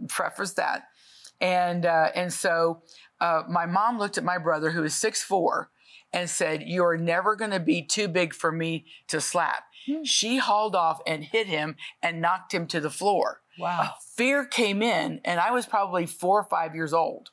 preface 0.07 0.53
that. 0.53 0.83
And 1.41 1.85
uh, 1.85 2.09
and 2.15 2.31
so 2.31 2.81
uh, 3.19 3.43
my 3.49 3.65
mom 3.65 3.99
looked 3.99 4.17
at 4.17 4.23
my 4.23 4.37
brother, 4.37 4.71
who 4.71 4.83
is 4.83 4.95
six 4.95 5.21
four, 5.23 5.69
and 6.11 6.29
said, 6.29 6.63
"You're 6.65 6.97
never 6.97 7.35
going 7.35 7.51
to 7.51 7.59
be 7.59 7.81
too 7.81 8.07
big 8.07 8.33
for 8.33 8.51
me 8.51 8.85
to 9.07 9.19
slap." 9.19 9.63
Hmm. 9.85 10.03
She 10.03 10.37
hauled 10.37 10.75
off 10.75 11.01
and 11.05 11.23
hit 11.23 11.47
him 11.47 11.75
and 12.01 12.21
knocked 12.21 12.53
him 12.53 12.67
to 12.67 12.79
the 12.79 12.89
floor. 12.89 13.41
Wow. 13.59 13.93
Fear 14.15 14.45
came 14.45 14.81
in, 14.81 15.21
and 15.25 15.39
I 15.39 15.51
was 15.51 15.65
probably 15.65 16.05
four 16.05 16.39
or 16.39 16.43
five 16.43 16.75
years 16.75 16.93
old. 16.93 17.29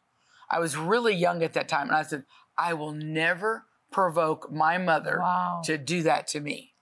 I 0.51 0.59
was 0.59 0.77
really 0.77 1.15
young 1.15 1.43
at 1.43 1.53
that 1.53 1.69
time, 1.69 1.89
and 1.89 1.97
I 1.97 2.03
said, 2.03 2.25
"I 2.59 2.75
will 2.75 2.93
never 2.93 3.67
provoke 3.91 4.51
my 4.51 4.79
mother 4.79 5.19
wow. 5.21 5.63
to 5.65 5.79
do 5.79 6.03
that 6.03 6.27
to 6.29 6.41
me." 6.41 6.75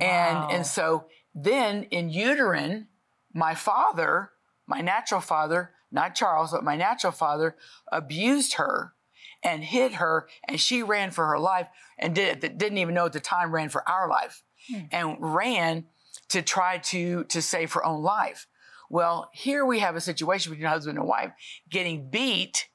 Wow. 0.00 0.06
And 0.06 0.56
and 0.56 0.66
so 0.66 1.06
then 1.34 1.84
in 1.84 2.10
uterine, 2.10 2.88
my 3.32 3.54
father, 3.54 4.30
my 4.66 4.80
natural 4.80 5.20
father, 5.20 5.72
not 5.90 6.14
Charles, 6.14 6.52
but 6.52 6.64
my 6.64 6.76
natural 6.76 7.12
father, 7.12 7.56
abused 7.90 8.54
her 8.54 8.94
and 9.42 9.62
hit 9.62 9.94
her, 9.94 10.28
and 10.46 10.60
she 10.60 10.82
ran 10.82 11.10
for 11.10 11.26
her 11.26 11.38
life 11.38 11.68
and 11.98 12.14
did, 12.14 12.40
didn't 12.40 12.78
even 12.78 12.94
know 12.94 13.06
at 13.06 13.12
the 13.12 13.20
time 13.20 13.54
ran 13.54 13.68
for 13.68 13.88
our 13.88 14.08
life 14.08 14.42
hmm. 14.68 14.82
and 14.90 15.16
ran 15.20 15.84
to 16.28 16.42
try 16.42 16.78
to, 16.78 17.24
to 17.24 17.40
save 17.40 17.72
her 17.72 17.84
own 17.84 18.02
life. 18.02 18.46
Well, 18.90 19.30
here 19.32 19.64
we 19.64 19.80
have 19.80 19.96
a 19.96 20.00
situation 20.00 20.52
between 20.52 20.68
husband 20.68 20.98
and 20.98 21.06
wife 21.06 21.32
getting 21.68 22.10
beat 22.10 22.68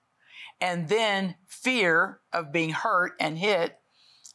and 0.62 0.88
then 0.88 1.36
fear 1.48 2.20
of 2.32 2.52
being 2.52 2.70
hurt 2.70 3.14
and 3.20 3.38
hit. 3.38 3.78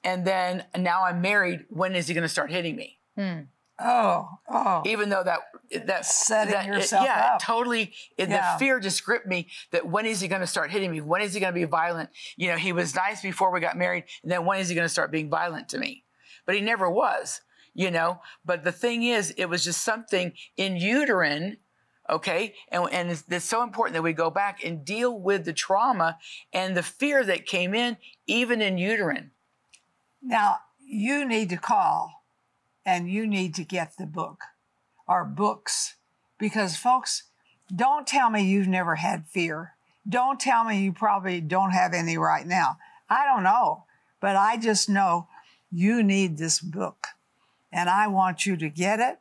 And 0.05 0.25
then 0.25 0.65
now 0.77 1.05
I'm 1.05 1.21
married. 1.21 1.61
When 1.71 1.95
is 1.95 2.09
he 2.09 2.15
going 2.15 2.23
to 2.23 2.29
start 2.29 2.51
hitting 2.51 2.77
me? 2.77 2.99
Hmm. 3.17 3.41
Oh, 3.81 4.29
oh. 4.49 4.83
Even 4.87 5.09
though 5.09 5.23
that 5.23 5.39
that 5.87 6.05
setting 6.05 6.53
that, 6.53 6.67
yourself 6.67 7.05
it, 7.05 7.09
yeah, 7.09 7.31
up. 7.35 7.41
totally. 7.41 7.93
It, 8.17 8.29
yeah. 8.29 8.55
The 8.55 8.59
fear 8.59 8.81
just 8.81 9.05
gripped 9.05 9.27
me. 9.27 9.49
That 9.71 9.87
when 9.87 10.05
is 10.05 10.21
he 10.21 10.27
going 10.27 10.41
to 10.41 10.49
start 10.49 10.71
hitting 10.71 10.91
me? 10.91 11.01
When 11.01 11.23
is 11.23 11.33
he 11.33 11.41
going 11.41 11.53
to 11.53 11.59
be 11.59 11.65
violent? 11.65 12.11
You 12.37 12.49
know, 12.49 12.57
he 12.57 12.73
was 12.73 12.95
nice 12.95 13.23
before 13.23 13.53
we 13.53 13.61
got 13.61 13.77
married, 13.77 14.05
and 14.23 14.33
then 14.33 14.45
when 14.45 14.59
is 14.59 14.69
he 14.69 14.75
going 14.75 14.85
to 14.85 14.93
start 14.93 15.13
being 15.13 15.31
violent 15.31 15.69
to 15.71 15.79
me? 15.79 16.05
But 16.45 16.57
he 16.57 16.61
never 16.61 16.91
was. 16.91 17.41
You 17.73 17.93
know. 17.93 18.21
But 18.45 18.65
the 18.65 18.73
thing 18.73 19.05
is, 19.05 19.31
it 19.33 19.47
was 19.47 19.63
just 19.63 19.85
something 19.85 20.33
in 20.57 20.77
uterine. 20.77 21.59
Okay, 22.11 22.55
and 22.71 22.89
and 22.91 23.11
it's, 23.11 23.23
it's 23.29 23.45
so 23.45 23.63
important 23.63 23.95
that 23.95 24.03
we 24.03 24.13
go 24.13 24.31
back 24.31 24.65
and 24.65 24.85
deal 24.85 25.17
with 25.17 25.45
the 25.45 25.53
trauma 25.53 26.19
and 26.53 26.77
the 26.77 26.83
fear 26.83 27.23
that 27.23 27.47
came 27.47 27.75
in, 27.75 27.97
even 28.27 28.61
in 28.61 28.77
uterine. 28.79 29.31
Now 30.21 30.57
you 30.85 31.25
need 31.25 31.51
to 31.51 31.57
call 31.59 32.18
and 32.89 33.11
you 33.11 33.27
need 33.27 33.55
to 33.55 33.65
get 33.65 33.99
the 33.99 34.07
book 34.07 34.45
or 35.07 35.23
books 35.23 35.97
because, 36.39 36.75
folks, 36.75 37.25
don't 37.75 38.07
tell 38.07 38.31
me 38.31 38.43
you've 38.43 38.67
never 38.67 38.95
had 38.95 39.27
fear. 39.27 39.75
Don't 40.09 40.41
tell 40.41 40.65
me 40.65 40.83
you 40.83 40.95
probably 40.95 41.43
don't 41.43 41.73
have 41.73 41.93
any 41.93 42.17
right 42.17 42.47
now. 42.47 42.79
I 43.11 43.27
don't 43.27 43.43
know, 43.43 43.85
but 44.23 44.37
I 44.37 44.57
just 44.57 44.89
know 44.89 45.29
you 45.71 46.03
need 46.03 46.39
this 46.39 46.61
book. 46.61 47.09
And 47.71 47.91
I 47.91 48.07
want 48.07 48.47
you 48.47 48.57
to 48.57 48.71
get 48.71 49.01
it 49.01 49.19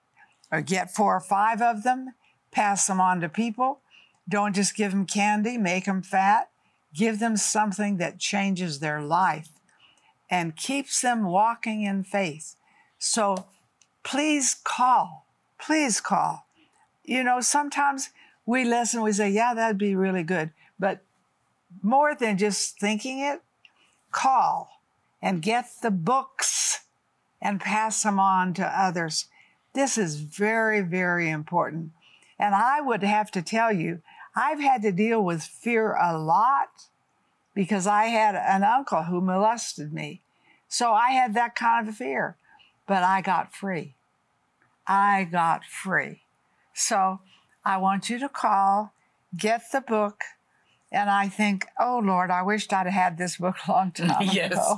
or 0.50 0.62
get 0.62 0.96
four 0.96 1.18
or 1.18 1.20
five 1.20 1.62
of 1.62 1.84
them, 1.84 2.14
pass 2.52 2.88
them 2.88 3.02
on 3.02 3.20
to 3.20 3.28
people. 3.28 3.82
Don't 4.30 4.56
just 4.56 4.78
give 4.78 4.92
them 4.92 5.06
candy, 5.06 5.58
make 5.58 5.86
them 5.86 6.02
fat. 6.02 6.50
Give 6.96 7.20
them 7.20 7.36
something 7.36 7.98
that 7.98 8.18
changes 8.18 8.80
their 8.80 9.02
life 9.02 9.50
and 10.32 10.56
keeps 10.56 11.02
them 11.02 11.26
walking 11.26 11.82
in 11.82 12.06
faith. 12.06 12.56
So 12.98 13.46
please 14.08 14.56
call. 14.64 15.26
Please 15.60 16.00
call. 16.00 16.48
You 17.04 17.24
know, 17.24 17.42
sometimes 17.42 18.10
we 18.46 18.64
listen, 18.64 19.02
we 19.02 19.12
say, 19.12 19.30
yeah, 19.30 19.54
that'd 19.54 19.78
be 19.78 19.96
really 19.96 20.24
good. 20.24 20.52
But 20.80 21.04
more 21.82 22.16
than 22.16 22.38
just 22.38 22.80
thinking 22.80 23.20
it, 23.20 23.42
call 24.12 24.70
and 25.22 25.42
get 25.42 25.66
the 25.82 25.92
books 25.92 26.86
and 27.42 27.60
pass 27.60 28.04
them 28.04 28.20
on 28.20 28.54
to 28.54 28.66
others. 28.66 29.26
This 29.74 29.98
is 29.98 30.16
very, 30.16 30.82
very 30.82 31.30
important. 31.30 31.92
And 32.40 32.56
I 32.56 32.80
would 32.80 33.04
have 33.04 33.30
to 33.32 33.42
tell 33.42 33.74
you, 33.74 34.02
I've 34.36 34.60
had 34.60 34.84
to 34.84 34.92
deal 34.92 35.22
with 35.22 35.44
fear 35.44 35.96
a 35.96 36.18
lot 36.18 36.70
because 37.54 37.86
I 37.86 38.06
had 38.06 38.36
an 38.36 38.64
uncle 38.64 39.04
who 39.04 39.20
molested 39.20 39.92
me. 39.92 40.22
So 40.70 40.94
I 40.94 41.10
had 41.12 41.34
that 41.34 41.56
kind 41.56 41.90
of 41.90 41.96
fear, 41.96 42.38
but 42.86 43.04
I 43.04 43.22
got 43.22 43.54
free. 43.54 43.96
I 44.88 45.26
got 45.30 45.66
free. 45.66 46.22
So 46.74 47.20
I 47.66 47.78
want 47.78 48.10
you 48.10 48.20
to 48.20 48.30
call, 48.30 48.94
get 49.36 49.64
the 49.72 49.82
book, 49.82 50.22
and 50.92 51.10
I 51.10 51.28
think, 51.28 51.66
oh 51.80 52.02
Lord, 52.04 52.32
I 52.32 52.42
wished 52.44 52.72
I'd 52.72 52.88
had 52.88 53.18
this 53.18 53.38
book 53.38 53.56
a 53.68 53.72
long 53.78 53.92
time 53.92 54.10
ago. 54.22 54.32
yes. 54.32 54.76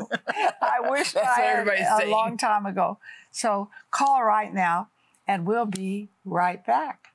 I 0.62 0.89
wish 0.89 1.16
I 1.16 1.42
had 1.42 1.68
a 1.68 1.98
saying. 2.00 2.12
long 2.12 2.38
time 2.38 2.66
ago. 2.66 2.98
So 3.32 3.70
call 3.92 4.24
right 4.24 4.54
now, 4.54 4.89
and 5.28 5.46
we'll 5.46 5.66
be 5.68 6.10
right 6.25 6.66
back. 6.66 7.10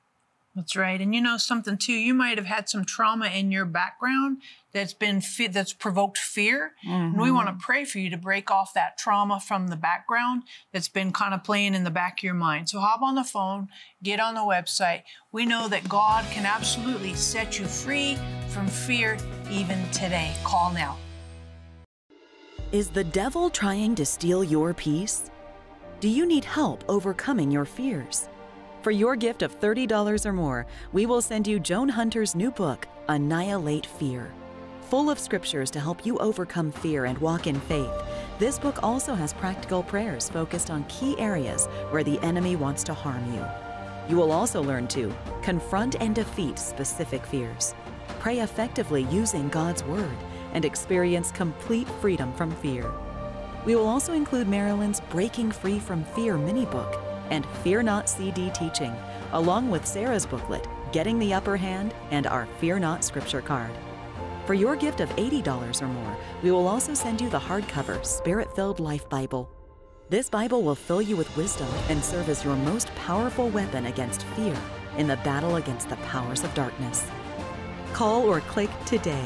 That's 0.55 0.75
right. 0.77 1.01
And 1.01 1.13
you 1.13 1.19
know 1.19 1.35
something 1.35 1.77
too, 1.77 1.93
you 1.93 2.13
might 2.13 2.37
have 2.37 2.47
had 2.47 2.69
some 2.69 2.85
trauma 2.85 3.27
in 3.27 3.51
your 3.51 3.65
background 3.65 4.37
that's 4.71 4.93
been 4.93 5.19
fe- 5.19 5.47
that's 5.47 5.73
provoked 5.73 6.17
fear. 6.17 6.75
Mm-hmm. 6.87 6.93
And 6.93 7.19
we 7.19 7.29
want 7.29 7.47
to 7.47 7.51
mm-hmm. 7.51 7.59
pray 7.59 7.83
for 7.83 7.99
you 7.99 8.09
to 8.09 8.17
break 8.17 8.49
off 8.49 8.73
that 8.73 8.97
trauma 8.97 9.41
from 9.41 9.67
the 9.67 9.75
background 9.75 10.43
that's 10.71 10.87
been 10.87 11.11
kind 11.11 11.33
of 11.33 11.43
playing 11.43 11.75
in 11.75 11.83
the 11.83 11.91
back 11.91 12.19
of 12.19 12.23
your 12.23 12.35
mind. 12.35 12.69
So 12.69 12.79
hop 12.79 13.01
on 13.01 13.15
the 13.15 13.25
phone, 13.25 13.67
get 14.01 14.21
on 14.21 14.33
the 14.33 14.41
website. 14.41 15.03
We 15.33 15.45
know 15.45 15.67
that 15.67 15.89
God 15.89 16.23
can 16.31 16.45
absolutely 16.45 17.15
set 17.15 17.59
you 17.59 17.65
free 17.65 18.17
from 18.47 18.67
fear 18.67 19.17
even 19.51 19.83
today. 19.89 20.33
Call 20.45 20.71
now. 20.71 20.97
Is 22.71 22.89
the 22.89 23.03
devil 23.03 23.49
trying 23.49 23.93
to 23.95 24.05
steal 24.05 24.41
your 24.41 24.73
peace? 24.73 25.29
Do 25.99 26.07
you 26.07 26.25
need 26.25 26.45
help 26.45 26.85
overcoming 26.87 27.51
your 27.51 27.65
fears? 27.65 28.29
For 28.85 28.91
your 28.91 29.15
gift 29.15 29.41
of 29.41 29.59
$30 29.59 30.27
or 30.27 30.31
more, 30.31 30.67
we 30.93 31.07
will 31.07 31.19
send 31.19 31.47
you 31.47 31.59
Joan 31.59 31.89
Hunter's 31.89 32.35
new 32.35 32.51
book, 32.51 32.87
Annihilate 33.09 33.87
Fear. 33.87 34.31
Full 34.91 35.09
of 35.09 35.17
scriptures 35.17 35.71
to 35.71 35.79
help 35.79 36.05
you 36.05 36.19
overcome 36.19 36.71
fear 36.71 37.05
and 37.05 37.17
walk 37.17 37.47
in 37.47 37.59
faith, 37.61 37.89
this 38.37 38.59
book 38.59 38.83
also 38.83 39.15
has 39.15 39.33
practical 39.33 39.81
prayers 39.81 40.29
focused 40.29 40.69
on 40.69 40.83
key 40.83 41.17
areas 41.17 41.65
where 41.89 42.03
the 42.03 42.19
enemy 42.19 42.55
wants 42.55 42.83
to 42.83 42.93
harm 42.93 43.25
you. 43.33 43.43
You 44.07 44.17
will 44.17 44.31
also 44.31 44.61
learn 44.61 44.87
to 44.89 45.11
confront 45.41 45.99
and 45.99 46.13
defeat 46.13 46.59
specific 46.59 47.25
fears, 47.25 47.73
pray 48.19 48.41
effectively 48.41 49.07
using 49.09 49.49
God's 49.49 49.83
Word, 49.83 50.15
and 50.53 50.63
experience 50.63 51.31
complete 51.31 51.89
freedom 52.01 52.31
from 52.33 52.51
fear. 52.57 52.91
We 53.65 53.75
will 53.75 53.87
also 53.87 54.13
include 54.13 54.47
Marilyn's 54.47 55.01
Breaking 55.09 55.51
Free 55.51 55.79
from 55.79 56.03
Fear 56.03 56.37
mini 56.37 56.67
book 56.67 57.14
and 57.31 57.45
Fear 57.63 57.83
Not 57.83 58.09
CD 58.09 58.49
teaching, 58.51 58.95
along 59.33 59.69
with 59.69 59.85
Sarah's 59.85 60.25
booklet, 60.25 60.67
Getting 60.91 61.19
the 61.19 61.33
Upper 61.33 61.57
Hand, 61.57 61.93
and 62.11 62.27
our 62.27 62.47
Fear 62.59 62.79
Not 62.79 63.03
scripture 63.03 63.41
card. 63.41 63.71
For 64.45 64.53
your 64.53 64.75
gift 64.75 64.99
of 64.99 65.09
$80 65.15 65.81
or 65.81 65.87
more, 65.87 66.17
we 66.43 66.51
will 66.51 66.67
also 66.67 66.93
send 66.93 67.19
you 67.19 67.29
the 67.29 67.39
hardcover 67.39 68.05
Spirit 68.05 68.55
Filled 68.55 68.79
Life 68.79 69.09
Bible. 69.09 69.49
This 70.09 70.29
Bible 70.29 70.61
will 70.61 70.75
fill 70.75 71.01
you 71.01 71.15
with 71.15 71.35
wisdom 71.35 71.67
and 71.89 72.03
serve 72.03 72.29
as 72.29 72.43
your 72.43 72.55
most 72.55 72.93
powerful 72.95 73.49
weapon 73.49 73.87
against 73.87 74.21
fear 74.35 74.55
in 74.97 75.07
the 75.07 75.17
battle 75.17 75.55
against 75.55 75.89
the 75.89 75.95
powers 75.97 76.43
of 76.43 76.53
darkness. 76.53 77.07
Call 77.93 78.21
or 78.21 78.41
click 78.41 78.69
today 78.85 79.25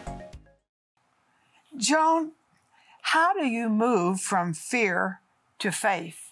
Joan, 1.81 2.31
how 3.01 3.33
do 3.33 3.45
you 3.45 3.67
move 3.69 4.21
from 4.21 4.53
fear 4.53 5.19
to 5.59 5.71
faith? 5.71 6.31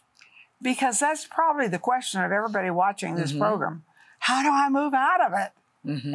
Because 0.62 1.00
that's 1.00 1.26
probably 1.26 1.68
the 1.68 1.80
question 1.80 2.22
of 2.22 2.32
everybody 2.32 2.70
watching 2.70 3.16
this 3.16 3.32
Mm-hmm. 3.32 3.42
program. 3.42 3.84
How 4.20 4.44
do 4.44 4.50
I 4.50 4.70
move 4.70 4.94
out 4.94 5.26
of 5.26 5.34
it 5.34 5.52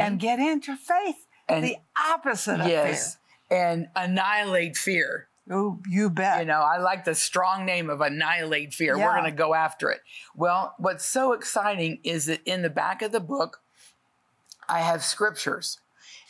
and 0.01 0.21
get 0.21 0.39
into 0.39 0.77
faith? 0.77 1.27
And- 1.49 1.65
the 1.65 1.77
opposite 2.13 2.61
of 2.61 2.69
Yes. 2.69 3.19
And 3.51 3.89
annihilate 3.95 4.77
fear. 4.77 5.29
fear. 5.47 5.57
Oh, 5.59 5.79
you 5.89 6.09
bet. 6.09 6.41
You 6.41 6.47
know, 6.47 6.61
I 6.63 6.79
like 6.79 7.05
the 7.05 7.15
strong 7.15 7.67
name 7.67 7.91
of 7.91 8.01
annihilate 8.01 8.73
fear. 8.73 8.97
We're 8.97 9.13
going 9.13 9.25
to 9.25 9.31
go 9.31 9.55
after 9.55 9.91
it. 9.91 10.01
Well, 10.35 10.75
what's 10.79 11.05
so 11.05 11.33
exciting 11.35 11.99
is 12.03 12.25
that 12.27 12.41
in 12.47 12.63
the 12.63 12.71
back 12.71 13.03
of 13.03 13.13
the 13.13 13.21
book, 13.21 13.61
I 14.69 14.81
have 14.81 15.05
scriptures. 15.05 15.81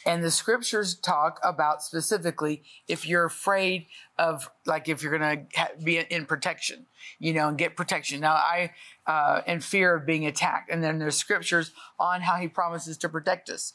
And 0.06 0.22
the 0.22 0.30
scriptures 0.30 0.94
talk 0.94 1.40
about 1.42 1.82
specifically 1.82 2.62
if 2.88 3.06
you're 3.08 3.24
afraid 3.24 3.86
of, 4.18 4.50
like, 4.66 4.88
if 4.88 5.02
you're 5.02 5.16
going 5.16 5.48
to 5.48 5.70
be 5.82 5.98
in 5.98 6.26
protection, 6.26 6.86
you 7.18 7.32
know, 7.32 7.48
and 7.48 7.56
get 7.56 7.74
protection. 7.74 8.20
Now, 8.20 8.34
I, 8.34 8.72
uh, 9.06 9.40
in 9.46 9.60
fear 9.60 9.94
of 9.94 10.04
being 10.04 10.26
attacked. 10.26 10.70
And 10.70 10.84
then 10.84 10.98
there's 10.98 11.16
scriptures 11.16 11.70
on 11.98 12.20
how 12.20 12.36
he 12.36 12.48
promises 12.48 12.98
to 12.98 13.08
protect 13.08 13.48
us. 13.48 13.72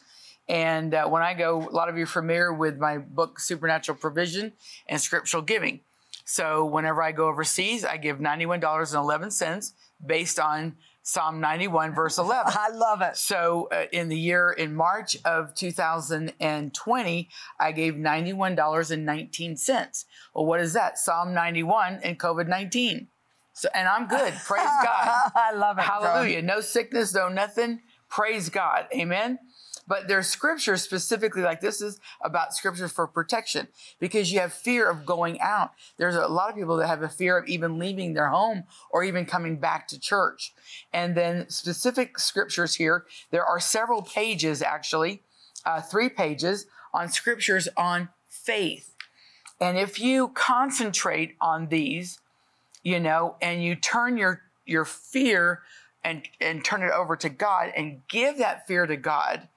And 0.47 0.93
uh, 0.93 1.07
when 1.07 1.21
I 1.21 1.33
go, 1.33 1.67
a 1.67 1.73
lot 1.73 1.89
of 1.89 1.97
you 1.97 2.03
are 2.03 2.07
familiar 2.07 2.53
with 2.53 2.77
my 2.77 2.97
book, 2.97 3.39
Supernatural 3.39 3.97
Provision 3.97 4.53
and 4.87 4.99
Scriptural 4.99 5.43
Giving. 5.43 5.81
So 6.25 6.65
whenever 6.65 7.01
I 7.01 7.11
go 7.11 7.27
overseas, 7.27 7.83
I 7.83 7.97
give 7.97 8.19
$91.11 8.19 9.73
based 10.05 10.39
on 10.39 10.75
Psalm 11.09 11.41
91, 11.41 11.95
verse 11.95 12.17
11. 12.19 12.53
I 12.55 12.69
love 12.69 13.01
it. 13.01 13.17
So 13.17 13.67
uh, 13.71 13.85
in 13.91 14.09
the 14.09 14.17
year, 14.17 14.51
in 14.51 14.75
March 14.75 15.17
of 15.25 15.55
2020, 15.55 17.29
I 17.59 17.71
gave 17.71 17.95
$91.19. 17.95 20.05
Well, 20.35 20.45
what 20.45 20.59
is 20.59 20.73
that? 20.73 20.99
Psalm 20.99 21.33
91 21.33 22.01
and 22.03 22.19
COVID 22.19 22.47
19. 22.47 23.07
So, 23.53 23.69
and 23.73 23.87
I'm 23.87 24.07
good. 24.07 24.33
Praise 24.45 24.65
God. 24.83 25.31
I 25.35 25.53
love 25.55 25.79
it. 25.79 25.83
Hallelujah. 25.83 26.43
No 26.43 26.61
sickness, 26.61 27.13
no 27.13 27.27
nothing. 27.27 27.81
Praise 28.07 28.49
God. 28.49 28.85
Amen. 28.93 29.39
But 29.89 30.07
there's 30.07 30.27
scriptures 30.27 30.83
specifically 30.83 31.41
like 31.41 31.61
this 31.61 31.81
is 31.81 31.99
about 32.21 32.53
scriptures 32.53 32.91
for 32.91 33.07
protection 33.07 33.67
because 33.99 34.31
you 34.31 34.39
have 34.39 34.53
fear 34.53 34.87
of 34.87 35.03
going 35.03 35.41
out. 35.41 35.71
There's 35.97 36.15
a 36.15 36.27
lot 36.27 36.49
of 36.49 36.55
people 36.55 36.77
that 36.77 36.87
have 36.87 37.01
a 37.01 37.09
fear 37.09 37.39
of 37.39 37.47
even 37.49 37.79
leaving 37.79 38.13
their 38.13 38.29
home 38.29 38.65
or 38.91 39.03
even 39.03 39.25
coming 39.25 39.57
back 39.57 39.87
to 39.87 39.99
church. 39.99 40.53
And 40.93 41.15
then 41.15 41.49
specific 41.49 42.19
scriptures 42.19 42.75
here, 42.75 43.05
there 43.31 43.43
are 43.43 43.59
several 43.59 44.03
pages 44.03 44.61
actually, 44.61 45.23
uh, 45.65 45.81
three 45.81 46.09
pages 46.09 46.67
on 46.93 47.09
scriptures 47.09 47.67
on 47.75 48.09
faith. 48.27 48.93
And 49.59 49.75
if 49.75 49.99
you 49.99 50.27
concentrate 50.29 51.35
on 51.41 51.69
these, 51.69 52.19
you 52.83 52.99
know, 52.99 53.37
and 53.41 53.63
you 53.63 53.75
turn 53.75 54.17
your 54.17 54.43
your 54.67 54.85
fear 54.85 55.63
and 56.03 56.23
and 56.39 56.63
turn 56.63 56.81
it 56.83 56.91
over 56.91 57.15
to 57.17 57.29
God 57.29 57.71
and 57.75 58.01
give 58.07 58.37
that 58.37 58.67
fear 58.67 58.85
to 58.85 58.97
God 58.97 59.47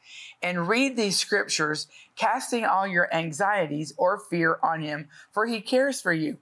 and 0.42 0.68
read 0.68 0.96
these 0.96 1.18
scriptures, 1.18 1.86
casting 2.16 2.64
all 2.64 2.86
your 2.86 3.12
anxieties 3.14 3.94
or 3.96 4.18
fear 4.18 4.58
on 4.62 4.82
him, 4.82 5.08
for 5.30 5.46
he 5.46 5.60
cares 5.60 6.00
for 6.00 6.12
you. 6.12 6.38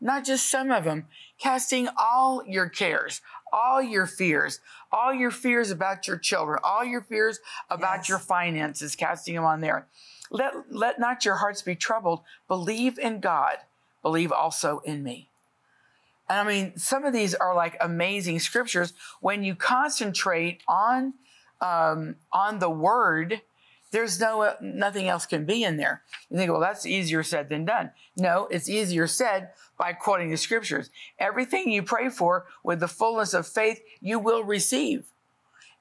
Not 0.00 0.24
just 0.24 0.50
some 0.50 0.70
of 0.70 0.84
them, 0.84 1.06
casting 1.38 1.88
all 1.96 2.44
your 2.46 2.68
cares, 2.68 3.22
all 3.52 3.80
your 3.80 4.06
fears, 4.06 4.60
all 4.92 5.14
your 5.14 5.30
fears 5.30 5.70
about 5.70 6.06
your 6.06 6.18
children, 6.18 6.58
all 6.62 6.84
your 6.84 7.00
fears 7.00 7.40
about 7.70 8.00
Yes. 8.00 8.08
your 8.10 8.18
finances, 8.18 8.94
casting 8.94 9.36
them 9.36 9.44
on 9.44 9.60
there. 9.62 9.86
Let, 10.30 10.70
let 10.70 10.98
not 10.98 11.24
your 11.24 11.36
hearts 11.36 11.62
be 11.62 11.76
troubled. 11.76 12.20
Believe 12.48 12.98
in 12.98 13.20
God. 13.20 13.56
Believe 14.02 14.32
also 14.32 14.80
in 14.80 15.02
me. 15.02 15.30
And 16.28 16.38
I 16.38 16.44
mean, 16.44 16.76
some 16.76 17.04
of 17.04 17.12
these 17.12 17.34
are 17.34 17.54
like 17.54 17.76
amazing 17.80 18.40
scriptures. 18.40 18.92
When 19.20 19.44
you 19.44 19.54
concentrate 19.54 20.62
on 20.66 21.14
um, 21.60 22.16
on 22.32 22.58
the 22.58 22.68
word, 22.68 23.40
there's 23.92 24.20
no 24.20 24.54
nothing 24.60 25.08
else 25.08 25.26
can 25.26 25.44
be 25.44 25.62
in 25.62 25.76
there. 25.76 26.02
You 26.28 26.36
think, 26.36 26.50
well, 26.50 26.60
that's 26.60 26.84
easier 26.86 27.22
said 27.22 27.48
than 27.48 27.64
done. 27.64 27.92
No, 28.16 28.48
it's 28.50 28.68
easier 28.68 29.06
said 29.06 29.50
by 29.78 29.92
quoting 29.92 30.30
the 30.30 30.36
scriptures. 30.36 30.90
Everything 31.18 31.70
you 31.70 31.82
pray 31.82 32.08
for 32.08 32.46
with 32.64 32.80
the 32.80 32.88
fullness 32.88 33.32
of 33.32 33.46
faith, 33.46 33.80
you 34.00 34.18
will 34.18 34.42
receive. 34.42 35.06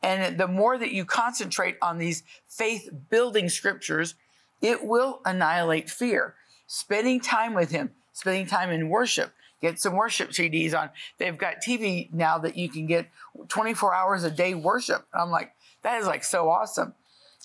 And 0.03 0.37
the 0.37 0.47
more 0.47 0.77
that 0.77 0.91
you 0.91 1.03
concentrate 1.03 1.77
on 1.81 1.97
these 1.97 2.23
faith 2.47 2.89
building 3.09 3.49
scriptures, 3.49 4.15
it 4.61 4.85
will 4.85 5.21
annihilate 5.25 5.89
fear. 5.89 6.35
Spending 6.67 7.19
time 7.19 7.53
with 7.53 7.71
Him, 7.71 7.91
spending 8.13 8.45
time 8.45 8.69
in 8.69 8.89
worship. 8.89 9.33
Get 9.65 9.79
some 9.79 9.95
worship 9.95 10.29
CDs 10.29 10.79
on. 10.79 10.91
They've 11.17 11.35
got 11.35 11.55
TV 11.65 12.13
now 12.13 12.37
that 12.37 12.55
you 12.55 12.69
can 12.69 12.85
get 12.85 13.07
24 13.47 13.95
hours 13.95 14.23
a 14.23 14.29
day 14.29 14.53
worship. 14.53 15.07
I'm 15.11 15.31
like, 15.31 15.55
that 15.81 15.99
is 15.99 16.05
like 16.05 16.23
so 16.23 16.51
awesome. 16.51 16.93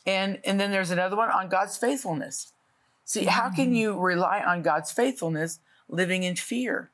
And 0.05 0.39
and 0.45 0.61
then 0.61 0.71
there's 0.71 0.91
another 0.91 1.17
one 1.17 1.31
on 1.31 1.49
God's 1.49 1.79
faithfulness. 1.79 2.53
See, 3.07 3.25
how 3.25 3.49
can 3.49 3.73
mm. 3.73 3.77
you 3.77 3.99
rely 3.99 4.43
on 4.47 4.61
God's 4.61 4.93
faithfulness 4.93 5.61
living 5.89 6.23
in 6.23 6.37
fear? 6.37 6.91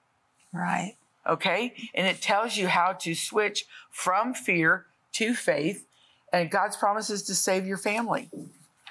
Right. 0.52 0.94
okay? 1.26 1.74
And 1.92 2.06
it 2.06 2.22
tells 2.22 2.56
you 2.56 2.68
how 2.68 2.92
to 2.92 3.12
switch 3.16 3.66
from 3.90 4.32
fear 4.32 4.86
to 5.14 5.34
faith 5.34 5.86
and 6.32 6.52
God's 6.52 6.76
promises 6.76 7.24
to 7.24 7.34
save 7.34 7.66
your 7.66 7.78
family. 7.78 8.30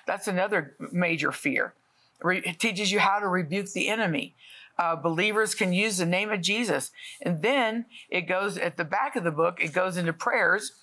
That's 0.06 0.28
another 0.28 0.76
major 0.92 1.32
fear. 1.32 1.74
It 2.22 2.60
teaches 2.60 2.92
you 2.92 3.00
how 3.00 3.20
to 3.20 3.28
rebuke 3.28 3.72
the 3.72 3.88
enemy. 3.88 4.36
Uh, 4.78 4.96
believers 4.96 5.56
can 5.56 5.72
use 5.72 5.98
the 5.98 6.06
name 6.06 6.32
of 6.32 6.42
Jesus. 6.42 6.92
And 7.22 7.42
then 7.42 7.86
it 8.10 8.22
goes 8.22 8.58
at 8.58 8.78
the 8.78 8.84
back 8.84 9.16
of 9.16 9.24
the 9.24 9.32
book, 9.32 9.60
it 9.62 9.74
goes 9.74 9.98
into 9.98 10.14
prayers. 10.14 10.74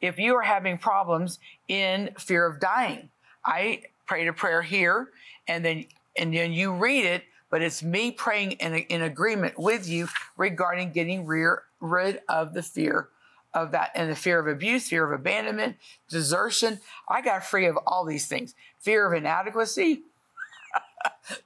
If 0.00 0.18
you 0.18 0.34
are 0.34 0.42
having 0.42 0.78
problems 0.78 1.38
in 1.68 2.10
fear 2.18 2.46
of 2.46 2.60
dying, 2.60 3.10
I 3.44 3.82
prayed 4.06 4.28
a 4.28 4.32
prayer 4.32 4.62
here 4.62 5.08
and 5.46 5.64
then 5.64 5.86
and 6.16 6.32
then 6.32 6.52
you 6.52 6.72
read 6.72 7.04
it, 7.04 7.24
but 7.50 7.60
it's 7.60 7.82
me 7.82 8.12
praying 8.12 8.52
in, 8.52 8.74
in 8.74 9.02
agreement 9.02 9.58
with 9.58 9.88
you 9.88 10.08
regarding 10.36 10.92
getting 10.92 11.26
rear, 11.26 11.64
rid 11.80 12.20
of 12.28 12.54
the 12.54 12.62
fear 12.62 13.08
of 13.52 13.72
that 13.72 13.90
and 13.94 14.10
the 14.10 14.16
fear 14.16 14.38
of 14.38 14.46
abuse, 14.46 14.88
fear 14.88 15.04
of 15.04 15.18
abandonment, 15.18 15.76
desertion. 16.08 16.80
I 17.08 17.22
got 17.22 17.44
free 17.44 17.66
of 17.66 17.76
all 17.86 18.04
these 18.04 18.26
things. 18.26 18.54
Fear 18.80 19.06
of 19.06 19.18
inadequacy, 19.18 20.02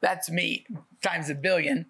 that's 0.00 0.30
me 0.30 0.66
times 1.02 1.30
a 1.30 1.34
billion 1.34 1.86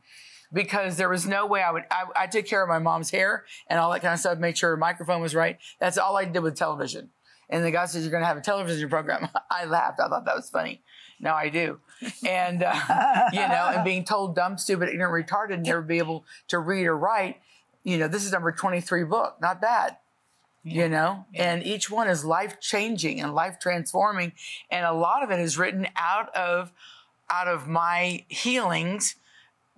because 0.52 0.96
there 0.96 1.08
was 1.08 1.26
no 1.26 1.46
way 1.46 1.62
I 1.62 1.70
would. 1.70 1.84
I, 1.90 2.04
I 2.16 2.26
took 2.26 2.46
care 2.46 2.62
of 2.62 2.68
my 2.68 2.78
mom's 2.78 3.10
hair 3.10 3.44
and 3.68 3.78
all 3.78 3.90
that 3.92 4.00
kind 4.00 4.14
of 4.14 4.20
stuff, 4.20 4.38
made 4.38 4.56
sure 4.56 4.70
her 4.70 4.76
microphone 4.76 5.20
was 5.20 5.34
right. 5.34 5.58
That's 5.78 5.98
all 5.98 6.16
I 6.16 6.24
did 6.24 6.42
with 6.42 6.56
television. 6.56 7.10
And 7.50 7.64
the 7.64 7.70
guy 7.70 7.86
says, 7.86 8.02
You're 8.02 8.10
going 8.10 8.22
to 8.22 8.26
have 8.26 8.36
a 8.36 8.42
television 8.42 8.88
program. 8.88 9.28
I 9.50 9.64
laughed. 9.64 10.00
I 10.00 10.08
thought 10.08 10.24
that 10.24 10.36
was 10.36 10.50
funny. 10.50 10.82
Now 11.20 11.34
I 11.34 11.48
do. 11.48 11.80
And, 12.26 12.62
uh, 12.62 13.28
you 13.32 13.40
know, 13.40 13.72
and 13.74 13.84
being 13.84 14.04
told 14.04 14.36
dumb, 14.36 14.56
stupid, 14.56 14.88
ignorant, 14.88 15.28
retarded, 15.28 15.64
never 15.64 15.82
be 15.82 15.98
able 15.98 16.24
to 16.48 16.58
read 16.58 16.86
or 16.86 16.96
write, 16.96 17.40
you 17.82 17.98
know, 17.98 18.06
this 18.06 18.24
is 18.24 18.32
number 18.32 18.52
23 18.52 19.04
book. 19.04 19.36
Not 19.40 19.60
bad 19.60 19.96
you 20.64 20.88
know 20.88 21.24
and 21.34 21.62
each 21.62 21.88
one 21.90 22.08
is 22.08 22.24
life 22.24 22.60
changing 22.60 23.20
and 23.20 23.32
life 23.32 23.58
transforming 23.60 24.32
and 24.70 24.84
a 24.84 24.92
lot 24.92 25.22
of 25.22 25.30
it 25.30 25.38
is 25.38 25.56
written 25.56 25.86
out 25.96 26.34
of 26.34 26.72
out 27.30 27.48
of 27.48 27.68
my 27.68 28.24
healings 28.28 29.16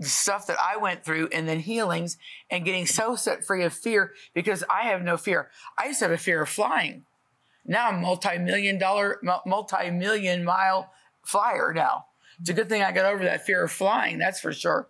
the 0.01 0.09
stuff 0.09 0.47
that 0.47 0.57
I 0.61 0.79
went 0.79 1.05
through 1.05 1.29
and 1.31 1.47
then 1.47 1.61
healings 1.61 2.17
and 2.51 2.65
getting 2.65 2.87
so 2.87 3.15
set 3.17 3.45
free 3.45 3.63
of 3.65 3.75
fear 3.75 4.15
because 4.35 4.65
I 4.71 4.85
have 4.85 5.03
no 5.03 5.19
fear. 5.19 5.51
I 5.79 5.89
used 5.89 5.99
to 5.99 6.07
have 6.07 6.13
a 6.13 6.19
fear 6.19 6.43
of 6.43 6.49
flying. 6.49 7.05
Now 7.67 7.89
I'm 7.89 8.01
multi-million 8.01 8.79
dollar, 8.79 9.19
mul- 9.23 9.43
multi-million 9.47 10.43
mile 10.43 10.91
flyer 11.23 11.75
now. 11.75 12.07
It's 12.41 12.49
a 12.49 12.55
good 12.55 12.71
thing 12.71 12.83
I 12.83 12.93
got 12.93 13.05
over 13.05 13.23
that 13.25 13.45
fear 13.45 13.63
of 13.63 13.71
flying, 13.71 14.19
that's 14.19 14.41
for 14.41 14.55
sure. 14.55 14.89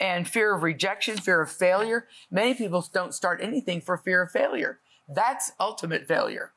And 0.00 0.26
fear 0.26 0.54
of 0.54 0.62
rejection, 0.62 1.18
fear 1.18 1.42
of 1.42 1.50
failure. 1.50 2.08
Many 2.30 2.54
people 2.54 2.86
don't 2.92 3.14
start 3.14 3.40
anything 3.42 3.82
for 3.82 3.98
fear 3.98 4.22
of 4.22 4.30
failure. 4.30 4.80
That's 5.06 5.52
ultimate 5.60 6.08
failure. 6.08 6.52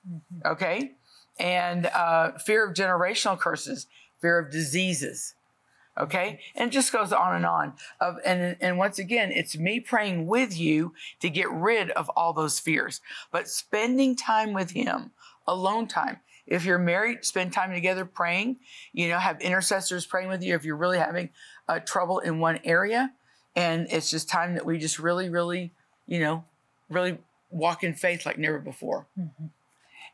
Okay? 0.45 0.93
And 1.37 1.85
uh, 1.87 2.37
fear 2.37 2.65
of 2.65 2.73
generational 2.73 3.37
curses, 3.37 3.87
fear 4.21 4.39
of 4.39 4.51
diseases. 4.51 5.35
Okay. 5.99 6.39
And 6.55 6.69
it 6.69 6.73
just 6.73 6.93
goes 6.93 7.11
on 7.11 7.35
and 7.35 7.45
on. 7.45 7.73
Of 7.99 8.17
and 8.25 8.55
and 8.61 8.77
once 8.77 8.99
again, 8.99 9.31
it's 9.31 9.57
me 9.57 9.79
praying 9.79 10.27
with 10.27 10.57
you 10.57 10.93
to 11.19 11.29
get 11.29 11.51
rid 11.51 11.91
of 11.91 12.09
all 12.09 12.31
those 12.33 12.59
fears. 12.59 13.01
But 13.31 13.49
spending 13.49 14.15
time 14.15 14.53
with 14.53 14.71
him, 14.71 15.11
alone 15.45 15.87
time. 15.87 16.19
If 16.47 16.65
you're 16.65 16.79
married, 16.79 17.25
spend 17.25 17.53
time 17.53 17.71
together 17.71 18.05
praying. 18.05 18.57
You 18.93 19.09
know, 19.09 19.19
have 19.19 19.41
intercessors 19.41 20.05
praying 20.05 20.29
with 20.29 20.41
you 20.41 20.55
if 20.55 20.63
you're 20.63 20.77
really 20.77 20.97
having 20.97 21.29
uh, 21.67 21.79
trouble 21.79 22.19
in 22.19 22.39
one 22.39 22.59
area. 22.63 23.11
And 23.55 23.87
it's 23.91 24.09
just 24.09 24.29
time 24.29 24.53
that 24.53 24.65
we 24.65 24.77
just 24.77 24.99
really, 24.99 25.29
really, 25.29 25.73
you 26.07 26.19
know, 26.19 26.45
really 26.89 27.17
walk 27.51 27.83
in 27.83 27.93
faith 27.93 28.25
like 28.25 28.37
never 28.37 28.59
before. 28.59 29.07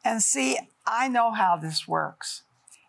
And 0.03 0.21
see, 0.21 0.57
I 0.85 1.07
know 1.07 1.31
how 1.31 1.57
this 1.57 1.87
works 1.87 2.43